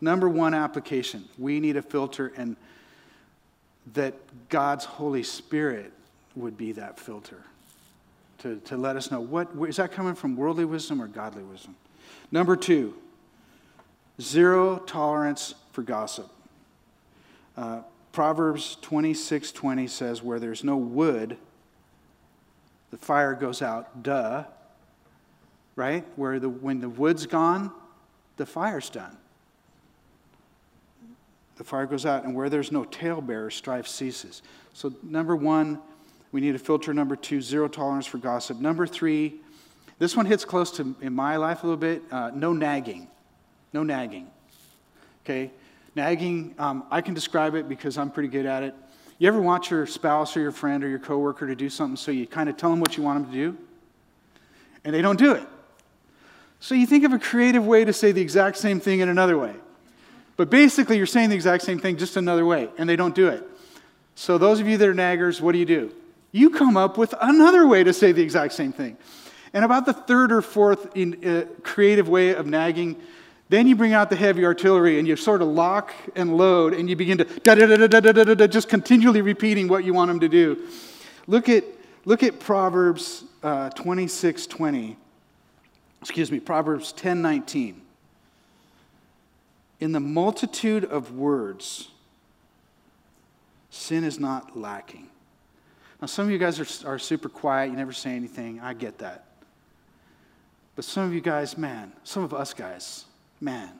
Number 0.00 0.28
one 0.28 0.54
application 0.54 1.24
we 1.38 1.60
need 1.60 1.76
a 1.76 1.82
filter, 1.82 2.32
and 2.36 2.56
that 3.94 4.14
God's 4.48 4.84
Holy 4.84 5.22
Spirit 5.22 5.92
would 6.36 6.56
be 6.56 6.72
that 6.72 6.98
filter 6.98 7.42
to, 8.38 8.56
to 8.66 8.76
let 8.76 8.96
us 8.96 9.10
know 9.10 9.20
what 9.20 9.48
is 9.68 9.76
that 9.76 9.92
coming 9.92 10.14
from 10.14 10.36
worldly 10.36 10.64
wisdom 10.64 11.02
or 11.02 11.08
godly 11.08 11.42
wisdom. 11.42 11.74
Number 12.30 12.56
two, 12.56 12.94
zero 14.20 14.78
tolerance 14.78 15.54
for 15.72 15.82
gossip. 15.82 16.30
Uh, 17.56 17.80
Proverbs 18.12 18.76
26 18.82 19.52
20 19.52 19.86
says, 19.86 20.22
Where 20.22 20.38
there's 20.38 20.64
no 20.64 20.76
wood, 20.76 21.36
the 22.90 22.96
fire 22.96 23.34
goes 23.34 23.62
out. 23.62 24.02
Duh. 24.02 24.44
Right? 25.76 26.04
Where 26.16 26.40
the, 26.40 26.48
when 26.48 26.80
the 26.80 26.88
wood's 26.88 27.26
gone, 27.26 27.70
the 28.36 28.46
fire's 28.46 28.90
done. 28.90 29.16
The 31.58 31.64
fire 31.64 31.86
goes 31.86 32.06
out, 32.06 32.24
and 32.24 32.34
where 32.34 32.48
there's 32.48 32.72
no 32.72 32.84
talebearer, 32.84 33.50
strife 33.50 33.86
ceases. 33.86 34.42
So, 34.72 34.92
number 35.02 35.34
one, 35.34 35.80
we 36.30 36.40
need 36.40 36.54
a 36.54 36.58
filter. 36.58 36.94
Number 36.94 37.16
two, 37.16 37.42
zero 37.42 37.68
tolerance 37.68 38.06
for 38.06 38.18
gossip. 38.18 38.58
Number 38.58 38.86
three, 38.86 39.40
this 39.98 40.16
one 40.16 40.24
hits 40.24 40.44
close 40.44 40.70
to 40.72 40.94
in 41.00 41.12
my 41.12 41.36
life 41.36 41.64
a 41.64 41.66
little 41.66 41.76
bit 41.76 42.02
uh, 42.12 42.30
no 42.32 42.52
nagging. 42.52 43.08
No 43.72 43.82
nagging. 43.82 44.28
Okay? 45.24 45.50
Nagging, 45.94 46.54
um, 46.58 46.84
I 46.90 47.00
can 47.00 47.12
describe 47.12 47.54
it 47.56 47.68
because 47.68 47.98
I'm 47.98 48.10
pretty 48.10 48.28
good 48.28 48.46
at 48.46 48.62
it. 48.62 48.74
You 49.18 49.26
ever 49.26 49.40
want 49.40 49.68
your 49.68 49.84
spouse 49.84 50.36
or 50.36 50.40
your 50.40 50.52
friend 50.52 50.84
or 50.84 50.88
your 50.88 51.00
coworker 51.00 51.48
to 51.48 51.56
do 51.56 51.68
something 51.68 51.96
so 51.96 52.12
you 52.12 52.26
kind 52.26 52.48
of 52.48 52.56
tell 52.56 52.70
them 52.70 52.78
what 52.78 52.96
you 52.96 53.02
want 53.02 53.24
them 53.24 53.32
to 53.32 53.36
do? 53.36 53.58
And 54.84 54.94
they 54.94 55.02
don't 55.02 55.18
do 55.18 55.32
it. 55.32 55.42
So 56.60 56.76
you 56.76 56.86
think 56.86 57.04
of 57.04 57.12
a 57.12 57.18
creative 57.18 57.66
way 57.66 57.84
to 57.84 57.92
say 57.92 58.12
the 58.12 58.20
exact 58.20 58.58
same 58.58 58.78
thing 58.78 59.00
in 59.00 59.08
another 59.08 59.36
way. 59.36 59.54
But 60.38 60.50
basically, 60.50 60.96
you're 60.96 61.06
saying 61.06 61.30
the 61.30 61.34
exact 61.34 61.64
same 61.64 61.80
thing 61.80 61.98
just 61.98 62.16
another 62.16 62.46
way, 62.46 62.70
and 62.78 62.88
they 62.88 62.96
don't 62.96 63.14
do 63.14 63.26
it. 63.26 63.46
So, 64.14 64.38
those 64.38 64.60
of 64.60 64.68
you 64.68 64.78
that 64.78 64.88
are 64.88 64.94
naggers, 64.94 65.40
what 65.40 65.52
do 65.52 65.58
you 65.58 65.66
do? 65.66 65.92
You 66.30 66.50
come 66.50 66.76
up 66.76 66.96
with 66.96 67.12
another 67.20 67.66
way 67.66 67.82
to 67.82 67.92
say 67.92 68.12
the 68.12 68.22
exact 68.22 68.52
same 68.52 68.72
thing. 68.72 68.96
And 69.52 69.64
about 69.64 69.84
the 69.84 69.92
third 69.92 70.30
or 70.30 70.40
fourth 70.40 70.96
in, 70.96 71.26
uh, 71.26 71.46
creative 71.62 72.08
way 72.08 72.34
of 72.34 72.46
nagging, 72.46 72.96
Then 73.50 73.66
you 73.66 73.76
bring 73.76 73.94
out 73.94 74.10
the 74.10 74.16
heavy 74.16 74.44
artillery 74.44 74.98
and 74.98 75.08
you 75.08 75.16
sort 75.16 75.40
of 75.40 75.48
lock 75.48 75.94
and 76.14 76.36
load 76.36 76.74
and 76.74 76.88
you 76.88 76.96
begin 76.96 77.16
to 77.18 77.24
da 77.24 77.54
da 77.54 77.66
da 77.66 77.86
da 77.86 78.00
da 78.00 78.12
da 78.12 78.34
da 78.34 78.46
just 78.46 78.68
continually 78.68 79.22
repeating 79.22 79.68
what 79.68 79.84
you 79.84 79.94
want 79.94 80.08
them 80.08 80.20
to 80.20 80.28
do. 80.28 80.68
Look 81.26 81.48
at, 81.48 81.64
look 82.04 82.22
at 82.22 82.38
Proverbs 82.40 83.24
uh, 83.42 83.70
26 83.70 84.46
20. 84.46 84.96
Excuse 86.02 86.30
me, 86.30 86.40
Proverbs 86.40 86.92
10 86.92 87.22
19. 87.22 87.87
In 89.80 89.92
the 89.92 90.00
multitude 90.00 90.84
of 90.84 91.12
words, 91.12 91.88
sin 93.70 94.04
is 94.04 94.18
not 94.18 94.56
lacking. 94.56 95.08
Now, 96.00 96.06
some 96.06 96.26
of 96.26 96.30
you 96.30 96.38
guys 96.38 96.60
are, 96.60 96.88
are 96.88 96.98
super 96.98 97.28
quiet, 97.28 97.70
you 97.70 97.76
never 97.76 97.92
say 97.92 98.10
anything. 98.10 98.60
I 98.60 98.74
get 98.74 98.98
that. 98.98 99.24
But 100.76 100.84
some 100.84 101.04
of 101.04 101.12
you 101.12 101.20
guys, 101.20 101.58
man, 101.58 101.92
some 102.04 102.22
of 102.22 102.32
us 102.32 102.54
guys, 102.54 103.04
man, 103.40 103.70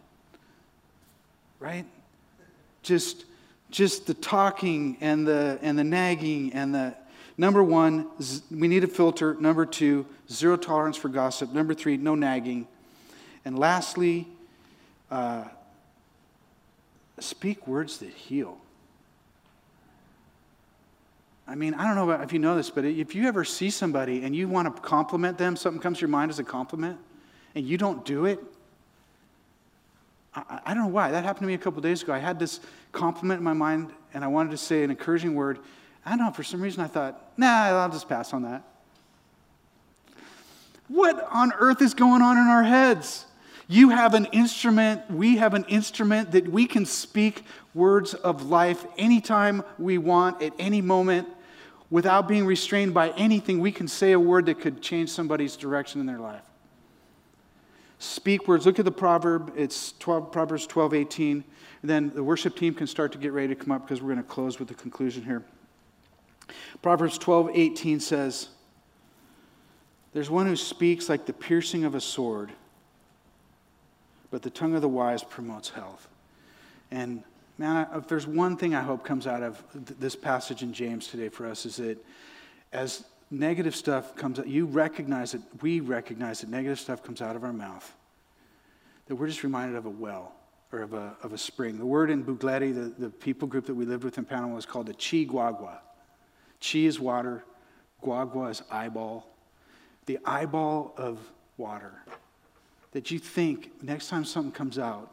right? 1.60 1.84
Just, 2.82 3.24
just 3.70 4.06
the 4.06 4.14
talking 4.14 4.96
and 5.00 5.26
the, 5.26 5.58
and 5.62 5.78
the 5.78 5.84
nagging 5.84 6.52
and 6.54 6.74
the, 6.74 6.94
number 7.36 7.62
one, 7.62 8.08
we 8.50 8.66
need 8.66 8.82
a 8.82 8.88
filter. 8.88 9.36
Number 9.38 9.64
two, 9.64 10.06
zero 10.28 10.56
tolerance 10.56 10.96
for 10.96 11.08
gossip. 11.08 11.52
Number 11.52 11.72
three, 11.72 11.96
no 11.96 12.16
nagging. 12.16 12.66
And 13.44 13.56
lastly, 13.56 14.26
uh, 15.08 15.44
speak 17.22 17.66
words 17.66 17.98
that 17.98 18.10
heal. 18.10 18.58
I 21.46 21.54
mean, 21.54 21.72
I 21.72 21.84
don't 21.84 21.94
know 21.94 22.10
if 22.10 22.32
you 22.32 22.38
know 22.38 22.56
this, 22.56 22.68
but 22.68 22.84
if 22.84 23.14
you 23.14 23.26
ever 23.26 23.42
see 23.42 23.70
somebody 23.70 24.22
and 24.22 24.36
you 24.36 24.48
want 24.48 24.74
to 24.74 24.82
compliment 24.82 25.38
them, 25.38 25.56
something 25.56 25.80
comes 25.80 25.98
to 25.98 26.02
your 26.02 26.10
mind 26.10 26.30
as 26.30 26.38
a 26.38 26.44
compliment, 26.44 26.98
and 27.54 27.66
you 27.66 27.78
don't 27.78 28.04
do 28.04 28.26
it, 28.26 28.38
I, 30.34 30.60
I 30.66 30.74
don't 30.74 30.84
know 30.84 30.90
why. 30.90 31.10
That 31.10 31.24
happened 31.24 31.44
to 31.44 31.46
me 31.46 31.54
a 31.54 31.58
couple 31.58 31.80
days 31.80 32.02
ago. 32.02 32.12
I 32.12 32.18
had 32.18 32.38
this 32.38 32.60
compliment 32.92 33.38
in 33.38 33.44
my 33.44 33.54
mind, 33.54 33.92
and 34.12 34.22
I 34.22 34.26
wanted 34.26 34.50
to 34.50 34.58
say 34.58 34.84
an 34.84 34.90
encouraging 34.90 35.34
word. 35.34 35.58
I 36.04 36.10
don't 36.10 36.18
know, 36.18 36.30
for 36.30 36.42
some 36.42 36.60
reason 36.60 36.82
I 36.82 36.86
thought, 36.86 37.32
nah, 37.38 37.46
I'll 37.46 37.90
just 37.90 38.10
pass 38.10 38.34
on 38.34 38.42
that. 38.42 38.62
What 40.88 41.26
on 41.30 41.52
earth 41.58 41.80
is 41.80 41.94
going 41.94 42.20
on 42.20 42.36
in 42.36 42.44
our 42.46 42.62
heads? 42.62 43.26
You 43.70 43.90
have 43.90 44.14
an 44.14 44.24
instrument, 44.32 45.10
we 45.10 45.36
have 45.36 45.52
an 45.52 45.66
instrument 45.68 46.30
that 46.30 46.48
we 46.48 46.66
can 46.66 46.86
speak 46.86 47.44
words 47.74 48.14
of 48.14 48.46
life 48.46 48.86
anytime 48.96 49.62
we 49.78 49.98
want, 49.98 50.42
at 50.42 50.54
any 50.58 50.80
moment, 50.80 51.28
without 51.90 52.26
being 52.26 52.46
restrained 52.46 52.94
by 52.94 53.10
anything. 53.10 53.60
We 53.60 53.70
can 53.70 53.86
say 53.86 54.12
a 54.12 54.20
word 54.20 54.46
that 54.46 54.58
could 54.60 54.80
change 54.80 55.10
somebody's 55.10 55.54
direction 55.54 56.00
in 56.00 56.06
their 56.06 56.18
life. 56.18 56.40
Speak 57.98 58.48
words. 58.48 58.64
Look 58.64 58.78
at 58.78 58.86
the 58.86 58.90
proverb. 58.90 59.52
It's 59.54 59.92
12, 59.98 60.32
Proverbs 60.32 60.66
12, 60.66 60.94
18. 60.94 61.44
And 61.82 61.90
then 61.90 62.10
the 62.14 62.24
worship 62.24 62.56
team 62.56 62.72
can 62.72 62.86
start 62.86 63.12
to 63.12 63.18
get 63.18 63.32
ready 63.32 63.48
to 63.48 63.54
come 63.54 63.72
up 63.72 63.82
because 63.82 64.00
we're 64.00 64.14
going 64.14 64.24
to 64.24 64.30
close 64.30 64.58
with 64.58 64.68
the 64.68 64.74
conclusion 64.74 65.24
here. 65.24 65.44
Proverbs 66.80 67.18
12, 67.18 67.50
18 67.52 68.00
says, 68.00 68.48
There's 70.14 70.30
one 70.30 70.46
who 70.46 70.56
speaks 70.56 71.10
like 71.10 71.26
the 71.26 71.34
piercing 71.34 71.84
of 71.84 71.94
a 71.94 72.00
sword 72.00 72.50
but 74.30 74.42
the 74.42 74.50
tongue 74.50 74.74
of 74.74 74.82
the 74.82 74.88
wise 74.88 75.22
promotes 75.22 75.70
health. 75.70 76.08
And 76.90 77.22
man, 77.56 77.86
if 77.94 78.08
there's 78.08 78.26
one 78.26 78.56
thing 78.56 78.74
I 78.74 78.82
hope 78.82 79.04
comes 79.04 79.26
out 79.26 79.42
of 79.42 79.62
this 79.74 80.16
passage 80.16 80.62
in 80.62 80.72
James 80.72 81.08
today 81.08 81.28
for 81.28 81.46
us 81.46 81.66
is 81.66 81.76
that 81.76 81.98
as 82.72 83.04
negative 83.30 83.74
stuff 83.74 84.14
comes 84.16 84.38
out, 84.38 84.46
you 84.46 84.66
recognize 84.66 85.34
it, 85.34 85.42
we 85.60 85.80
recognize 85.80 86.40
that 86.40 86.50
negative 86.50 86.78
stuff 86.78 87.02
comes 87.02 87.20
out 87.20 87.36
of 87.36 87.44
our 87.44 87.52
mouth, 87.52 87.94
that 89.06 89.14
we're 89.14 89.26
just 89.26 89.42
reminded 89.42 89.76
of 89.76 89.86
a 89.86 89.90
well 89.90 90.34
or 90.72 90.82
of 90.82 90.92
a, 90.92 91.16
of 91.22 91.32
a 91.32 91.38
spring. 91.38 91.78
The 91.78 91.86
word 91.86 92.10
in 92.10 92.22
Bugledi, 92.22 92.74
the, 92.74 92.92
the 92.98 93.10
people 93.10 93.48
group 93.48 93.66
that 93.66 93.74
we 93.74 93.86
lived 93.86 94.04
with 94.04 94.18
in 94.18 94.24
Panama, 94.24 94.54
was 94.54 94.66
called 94.66 94.86
the 94.86 94.92
chi 94.92 95.24
guagua. 95.24 95.78
Chi 96.60 96.80
is 96.80 97.00
water, 97.00 97.44
guagua 98.02 98.50
is 98.50 98.62
eyeball. 98.70 99.26
The 100.06 100.18
eyeball 100.24 100.94
of 100.96 101.18
water 101.56 101.92
that 102.92 103.10
you 103.10 103.18
think 103.18 103.82
next 103.82 104.08
time 104.08 104.24
something 104.24 104.52
comes 104.52 104.78
out, 104.78 105.12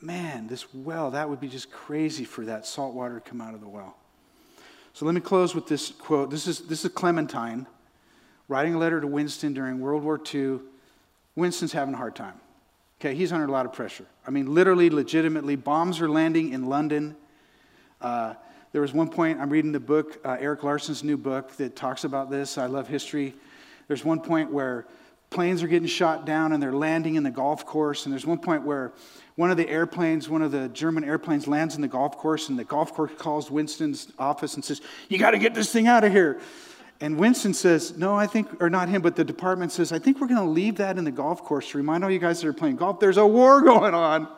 man, 0.00 0.46
this 0.46 0.72
well, 0.74 1.10
that 1.12 1.28
would 1.28 1.40
be 1.40 1.48
just 1.48 1.70
crazy 1.70 2.24
for 2.24 2.44
that 2.44 2.66
salt 2.66 2.94
water 2.94 3.14
to 3.14 3.20
come 3.20 3.40
out 3.40 3.54
of 3.54 3.60
the 3.60 3.68
well. 3.68 3.96
So 4.92 5.04
let 5.04 5.14
me 5.14 5.20
close 5.20 5.54
with 5.54 5.66
this 5.66 5.90
quote. 5.90 6.30
This 6.30 6.46
is, 6.46 6.60
this 6.60 6.84
is 6.84 6.90
Clementine 6.92 7.66
writing 8.48 8.74
a 8.74 8.78
letter 8.78 9.00
to 9.00 9.06
Winston 9.06 9.52
during 9.52 9.80
World 9.80 10.02
War 10.02 10.20
II. 10.32 10.60
Winston's 11.34 11.72
having 11.72 11.94
a 11.94 11.96
hard 11.96 12.14
time. 12.14 12.40
Okay, 13.00 13.14
he's 13.14 13.32
under 13.32 13.46
a 13.46 13.50
lot 13.50 13.66
of 13.66 13.72
pressure. 13.72 14.06
I 14.26 14.30
mean, 14.30 14.54
literally, 14.54 14.88
legitimately, 14.88 15.56
bombs 15.56 16.00
are 16.00 16.08
landing 16.08 16.52
in 16.52 16.66
London. 16.66 17.14
Uh, 18.00 18.34
there 18.72 18.80
was 18.80 18.92
one 18.92 19.08
point, 19.08 19.38
I'm 19.38 19.50
reading 19.50 19.72
the 19.72 19.80
book, 19.80 20.18
uh, 20.24 20.36
Erik 20.40 20.62
Larson's 20.62 21.04
new 21.04 21.16
book, 21.16 21.52
that 21.56 21.76
talks 21.76 22.04
about 22.04 22.30
this. 22.30 22.56
I 22.56 22.66
love 22.66 22.88
history. 22.88 23.34
There's 23.88 24.04
one 24.04 24.20
point 24.20 24.50
where 24.50 24.86
planes 25.30 25.62
are 25.62 25.68
getting 25.68 25.88
shot 25.88 26.24
down 26.24 26.52
and 26.52 26.62
they're 26.62 26.72
landing 26.72 27.16
in 27.16 27.22
the 27.22 27.30
golf 27.30 27.66
course. 27.66 28.06
And 28.06 28.12
there's 28.12 28.26
one 28.26 28.38
point 28.38 28.62
where 28.62 28.92
one 29.36 29.50
of 29.50 29.56
the 29.56 29.68
airplanes, 29.68 30.28
one 30.28 30.42
of 30.42 30.50
the 30.50 30.68
German 30.68 31.04
airplanes 31.04 31.46
lands 31.46 31.76
in 31.76 31.82
the 31.82 31.88
golf 31.88 32.16
course, 32.16 32.48
and 32.48 32.58
the 32.58 32.64
golf 32.64 32.94
course 32.94 33.12
calls 33.18 33.50
Winston's 33.50 34.12
office 34.18 34.54
and 34.54 34.64
says, 34.64 34.80
You 35.08 35.18
got 35.18 35.32
to 35.32 35.38
get 35.38 35.54
this 35.54 35.70
thing 35.72 35.86
out 35.86 36.04
of 36.04 36.12
here. 36.12 36.40
And 37.00 37.18
Winston 37.18 37.52
says, 37.52 37.96
No, 37.98 38.14
I 38.14 38.26
think, 38.26 38.62
or 38.62 38.70
not 38.70 38.88
him, 38.88 39.02
but 39.02 39.14
the 39.14 39.24
department 39.24 39.72
says, 39.72 39.92
I 39.92 39.98
think 39.98 40.20
we're 40.20 40.28
going 40.28 40.40
to 40.40 40.50
leave 40.50 40.76
that 40.76 40.96
in 40.96 41.04
the 41.04 41.10
golf 41.10 41.44
course 41.44 41.70
to 41.70 41.78
remind 41.78 42.02
all 42.02 42.10
you 42.10 42.18
guys 42.18 42.40
that 42.40 42.48
are 42.48 42.54
playing 42.54 42.76
golf 42.76 42.98
there's 42.98 43.18
a 43.18 43.26
war 43.26 43.60
going 43.60 43.94
on. 43.94 44.28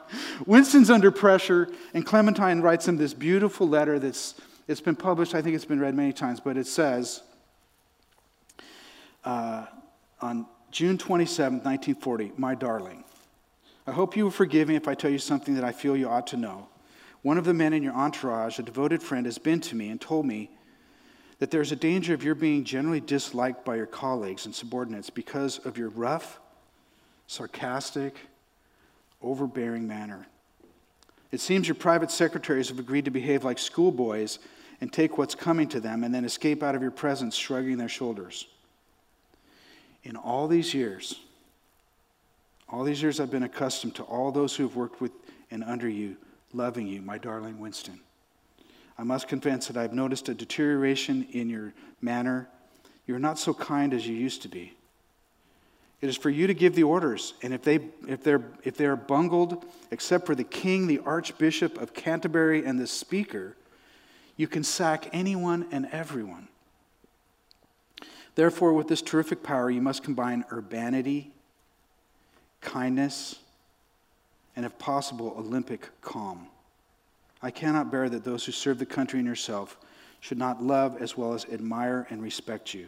Winston's 0.46 0.90
under 0.90 1.12
pressure, 1.12 1.68
and 1.94 2.05
Clementine 2.05 2.61
writes 2.61 2.88
him 2.88 2.96
this 2.96 3.14
beautiful 3.14 3.68
letter 3.68 3.98
that's 3.98 4.35
it's 4.66 4.81
been 4.83 4.96
published. 4.96 5.35
I 5.35 5.40
think 5.40 5.55
it's 5.55 5.64
been 5.64 5.81
read 5.81 5.94
many 5.94 6.12
times, 6.12 6.40
but 6.40 6.57
it 6.57 6.66
says 6.66 7.22
uh, 9.24 9.66
on 10.20 10.46
June 10.70 10.98
27, 10.98 11.59
1940, 11.59 12.33
my 12.37 12.54
darling. 12.54 13.04
I 13.87 13.92
hope 13.92 14.16
you 14.16 14.24
will 14.24 14.31
forgive 14.31 14.68
me 14.68 14.76
if 14.76 14.87
I 14.87 14.94
tell 14.94 15.11
you 15.11 15.18
something 15.18 15.54
that 15.54 15.64
I 15.64 15.72
feel 15.72 15.96
you 15.96 16.09
ought 16.09 16.26
to 16.28 16.37
know. 16.37 16.68
One 17.22 17.38
of 17.38 17.44
the 17.44 17.54
men 17.54 17.72
in 17.72 17.83
your 17.83 17.94
entourage, 17.94 18.59
a 18.59 18.62
devoted 18.62 19.02
friend, 19.02 19.24
has 19.24 19.38
been 19.38 19.61
to 19.61 19.74
me 19.74 19.88
and 19.88 19.98
told 19.98 20.26
me 20.26 20.50
that 21.38 21.50
there's 21.50 21.72
a 21.72 21.76
danger 21.76 22.12
of 22.12 22.22
your 22.22 22.35
being 22.35 22.64
generally 22.64 23.00
disliked 23.00 23.64
by 23.64 23.76
your 23.76 23.87
colleagues 23.87 24.44
and 24.44 24.54
subordinates 24.54 25.09
because 25.09 25.59
of 25.61 25.78
your 25.78 25.88
rough, 25.88 26.38
sarcastic, 27.26 28.16
overbearing 29.22 29.88
manner. 29.88 30.26
It 31.33 31.40
seems 31.40 31.66
your 31.66 31.76
private 31.76 32.11
secretaries 32.11 32.68
have 32.68 32.78
agreed 32.78 33.07
to 33.07 33.11
behave 33.11 33.42
like 33.42 33.59
schoolboys 33.59 34.38
and 34.81 34.92
take 34.92 35.16
what's 35.16 35.35
coming 35.35 35.68
to 35.68 35.81
them 35.81 36.04
and 36.04 36.14
then 36.14 36.24
escape 36.24 36.62
out 36.62 36.74
of 36.74 36.83
your 36.83 36.90
presence 36.90 37.35
shrugging 37.35 37.78
their 37.78 37.88
shoulders 37.88 38.46
in 40.09 40.16
all 40.16 40.49
these 40.49 40.73
years, 40.73 41.21
all 42.71 42.83
these 42.83 43.03
years 43.03 43.21
I've 43.21 43.31
been 43.31 43.42
accustomed 43.42 43.94
to 43.97 44.03
all 44.05 44.33
those 44.33 44.57
who 44.57 44.62
have 44.62 44.75
worked 44.75 45.03
with 45.03 45.12
and 45.51 45.62
under 45.62 45.88
you, 45.88 46.16
loving 46.55 46.87
you, 46.87 47.03
my 47.03 47.18
darling 47.18 47.61
Winston. 47.61 48.01
I 48.97 49.03
must 49.05 49.29
confess 49.29 49.68
that 49.68 49.77
I've 49.77 49.92
noticed 49.92 50.31
a 50.31 50.35
deterioration 50.35 51.27
in 51.33 51.51
your 51.51 51.75
manner. 52.01 52.49
You're 53.07 53.18
not 53.18 53.38
so 53.38 53.53
kind 53.53 53.92
as 53.92 54.09
you 54.09 54.14
used 54.14 54.40
to 54.42 54.49
be. 54.49 54.73
It 56.01 56.09
is 56.09 56.16
for 56.16 56.31
you 56.31 56.47
to 56.47 56.55
give 56.55 56.75
the 56.75 56.85
orders, 56.85 57.35
and 57.42 57.53
if 57.53 57.62
they, 57.62 57.81
if, 58.07 58.23
they're, 58.23 58.42
if 58.64 58.79
they 58.79 58.87
are 58.87 58.97
bungled, 58.97 59.64
except 59.90 60.25
for 60.25 60.35
the 60.35 60.44
king, 60.44 60.87
the 60.87 61.01
archbishop 61.01 61.77
of 61.77 61.92
Canterbury, 61.92 62.64
and 62.64 62.79
the 62.79 62.87
speaker, 62.87 63.57
you 64.37 64.48
can 64.48 64.65
sack 64.65 65.09
anyone 65.13 65.67
and 65.71 65.87
everyone. 65.92 66.48
Therefore, 68.38 68.72
with 68.72 68.86
this 68.86 69.02
terrific 69.02 69.42
power, 69.42 69.68
you 69.68 69.82
must 69.82 70.04
combine 70.04 70.44
urbanity, 70.52 71.32
kindness, 72.60 73.34
and 74.54 74.64
if 74.64 74.78
possible, 74.78 75.34
Olympic 75.36 75.88
calm. 76.02 76.46
I 77.42 77.50
cannot 77.50 77.90
bear 77.90 78.08
that 78.08 78.22
those 78.22 78.44
who 78.44 78.52
serve 78.52 78.78
the 78.78 78.86
country 78.86 79.18
and 79.18 79.26
yourself 79.26 79.76
should 80.20 80.38
not 80.38 80.62
love 80.62 81.02
as 81.02 81.16
well 81.16 81.34
as 81.34 81.46
admire 81.46 82.06
and 82.10 82.22
respect 82.22 82.74
you. 82.74 82.86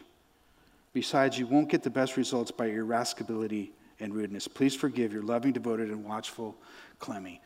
Besides, 0.93 1.37
you 1.37 1.49
won't 1.49 1.69
get 1.69 1.83
the 1.83 1.91
best 1.91 2.17
results 2.17 2.53
by 2.53 2.67
irascibility 2.67 3.73
and 3.99 4.15
rudeness. 4.15 4.47
Please 4.47 4.77
forgive 4.77 5.13
your 5.13 5.25
loving, 5.25 5.51
devoted, 5.51 5.89
and 5.89 6.05
watchful 6.05 6.55
Clemmie. 7.01 7.41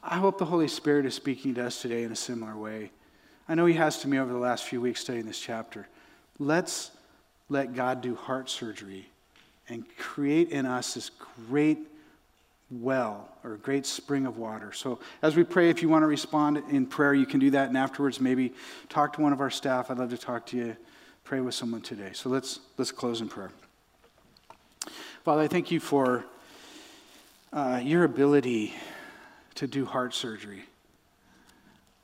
I 0.00 0.18
hope 0.18 0.38
the 0.38 0.44
Holy 0.44 0.68
Spirit 0.68 1.06
is 1.06 1.14
speaking 1.14 1.54
to 1.56 1.66
us 1.66 1.82
today 1.82 2.04
in 2.04 2.12
a 2.12 2.16
similar 2.16 2.56
way. 2.56 2.92
I 3.48 3.56
know 3.56 3.66
He 3.66 3.74
has 3.74 3.98
to 4.02 4.08
me 4.08 4.16
over 4.16 4.32
the 4.32 4.38
last 4.38 4.62
few 4.62 4.80
weeks 4.80 5.00
studying 5.00 5.26
this 5.26 5.40
chapter. 5.40 5.88
Let's 6.38 6.92
let 7.48 7.74
God 7.74 8.00
do 8.00 8.14
heart 8.14 8.50
surgery 8.50 9.08
and 9.68 9.84
create 9.96 10.50
in 10.50 10.66
us 10.66 10.94
this 10.94 11.10
great 11.48 11.78
well 12.70 13.28
or 13.44 13.56
great 13.56 13.86
spring 13.86 14.26
of 14.26 14.38
water. 14.38 14.72
So, 14.72 14.98
as 15.22 15.36
we 15.36 15.44
pray, 15.44 15.70
if 15.70 15.82
you 15.82 15.88
want 15.88 16.02
to 16.02 16.06
respond 16.06 16.62
in 16.70 16.86
prayer, 16.86 17.14
you 17.14 17.26
can 17.26 17.38
do 17.38 17.50
that. 17.50 17.68
And 17.68 17.78
afterwards, 17.78 18.20
maybe 18.20 18.52
talk 18.88 19.12
to 19.14 19.20
one 19.20 19.32
of 19.32 19.40
our 19.40 19.50
staff. 19.50 19.90
I'd 19.90 19.98
love 19.98 20.10
to 20.10 20.18
talk 20.18 20.46
to 20.46 20.56
you, 20.56 20.76
pray 21.24 21.40
with 21.40 21.54
someone 21.54 21.80
today. 21.80 22.10
So, 22.12 22.28
let's, 22.28 22.60
let's 22.76 22.90
close 22.90 23.20
in 23.20 23.28
prayer. 23.28 23.50
Father, 25.24 25.42
I 25.42 25.48
thank 25.48 25.70
you 25.70 25.80
for 25.80 26.24
uh, 27.52 27.80
your 27.82 28.04
ability 28.04 28.74
to 29.56 29.66
do 29.66 29.84
heart 29.84 30.14
surgery. 30.14 30.64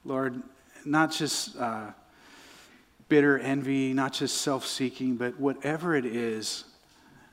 Lord, 0.04 0.42
not 0.84 1.12
just 1.12 1.56
uh, 1.56 1.90
bitter 3.12 3.38
envy, 3.40 3.92
not 3.92 4.10
just 4.10 4.38
self 4.38 4.64
seeking, 4.64 5.16
but 5.16 5.38
whatever 5.38 5.94
it 5.94 6.06
is 6.06 6.64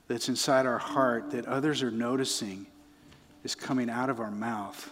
that's 0.09 0.27
inside 0.27 0.65
our 0.65 0.77
heart 0.77 1.32
that 1.32 1.45
others 1.45 1.82
are 1.82 1.89
noticing 1.89 2.65
is 3.45 3.55
coming 3.55 3.89
out 3.89 4.09
of 4.09 4.19
our 4.19 4.30
mouth. 4.30 4.91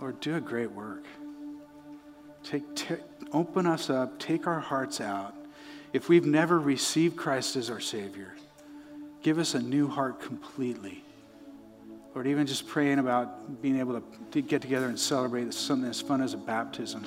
Lord, 0.00 0.20
do 0.20 0.36
a 0.36 0.40
great 0.40 0.70
work. 0.70 1.06
Take, 2.44 2.62
open 3.32 3.66
us 3.66 3.90
up, 3.90 4.16
take 4.20 4.46
our 4.46 4.60
hearts 4.60 5.00
out. 5.00 5.34
If 5.92 6.08
we've 6.08 6.24
never 6.24 6.60
received 6.60 7.16
Christ 7.16 7.56
as 7.56 7.68
our 7.68 7.80
Savior, 7.80 8.32
give 9.24 9.40
us 9.40 9.54
a 9.56 9.60
new 9.60 9.88
heart 9.88 10.20
completely. 10.20 11.02
Lord, 12.14 12.28
even 12.28 12.46
just 12.46 12.68
praying 12.68 13.00
about 13.00 13.60
being 13.60 13.80
able 13.80 14.00
to 14.30 14.40
get 14.40 14.62
together 14.62 14.86
and 14.86 14.96
celebrate 14.96 15.52
something 15.52 15.90
as 15.90 16.00
fun 16.00 16.20
as 16.20 16.32
a 16.32 16.38
baptism. 16.38 17.04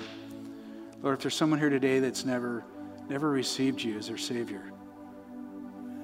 Lord, 1.02 1.18
if 1.18 1.24
there's 1.24 1.36
someone 1.36 1.60
here 1.60 1.70
today 1.70 2.00
that's 2.00 2.26
never, 2.26 2.64
never 3.08 3.30
received 3.30 3.82
you 3.82 3.98
as 3.98 4.08
their 4.08 4.18
Savior, 4.18 4.72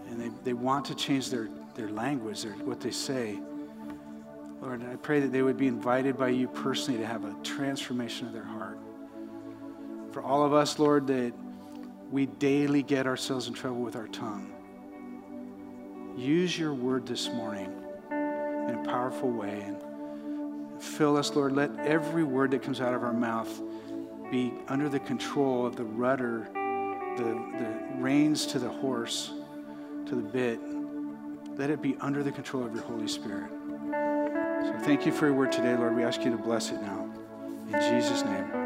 and 0.10 0.20
they, 0.20 0.30
they 0.43 0.54
want 0.54 0.86
to 0.86 0.96
change 0.96 1.30
their, 1.30 1.50
their 1.76 1.89
language, 1.89 2.43
their, 2.43 2.54
what 2.54 2.80
they 2.80 2.91
say, 2.91 3.39
Lord, 4.62 4.84
I 4.89 4.96
pray 4.96 5.20
that 5.20 5.32
they 5.32 5.41
would 5.41 5.58
be 5.58 5.68
invited 5.68 6.18
by 6.18 6.30
you 6.30 6.48
personally 6.48 7.00
to 7.00 7.06
have 7.06 7.26
a 7.26 7.36
transformation 7.43 8.26
of 8.26 8.34
their 8.34 8.46
heart. 8.46 8.80
For 10.12 10.22
all 10.24 10.46
of 10.46 10.54
us, 10.54 10.80
Lord, 10.80 11.08
that 11.08 11.34
we 12.10 12.26
daily 12.26 12.82
get 12.82 13.06
ourselves 13.06 13.48
in 13.48 13.54
trouble 13.54 13.82
with 13.82 13.98
our 13.98 14.08
tongue. 14.08 14.54
Use 16.18 16.58
your 16.58 16.74
word 16.74 17.06
this 17.06 17.28
morning 17.28 17.70
in 18.10 18.76
a 18.76 18.84
powerful 18.86 19.30
way 19.30 19.62
and 19.62 20.82
fill 20.82 21.18
us, 21.18 21.36
Lord. 21.36 21.52
Let 21.52 21.78
every 21.80 22.24
word 22.24 22.52
that 22.52 22.64
comes 22.64 22.80
out 22.80 22.93
of 22.93 23.04
our 23.04 23.14
mouth 23.14 23.62
be 24.32 24.53
under 24.67 24.89
the 24.89 24.99
control 24.99 25.65
of 25.65 25.76
the 25.76 25.84
rudder, 25.84 26.47
the, 27.17 27.23
the 27.23 28.01
reins 28.01 28.45
to 28.47 28.59
the 28.59 28.69
horse, 28.69 29.32
to 30.07 30.15
the 30.15 30.21
bit. 30.21 30.59
Let 31.57 31.69
it 31.69 31.82
be 31.82 31.95
under 32.01 32.23
the 32.23 32.32
control 32.32 32.65
of 32.65 32.73
your 32.73 32.84
Holy 32.84 33.07
Spirit. 33.07 33.51
So 34.65 34.76
thank 34.84 35.05
you 35.05 35.11
for 35.11 35.28
your 35.28 35.36
word 35.36 35.51
today, 35.51 35.76
Lord. 35.78 35.95
We 35.95 36.03
ask 36.03 36.23
you 36.23 36.32
to 36.32 36.38
bless 36.38 36.71
it 36.71 36.82
now. 36.82 37.09
In 37.67 37.80
Jesus' 37.82 38.23
name. 38.23 38.64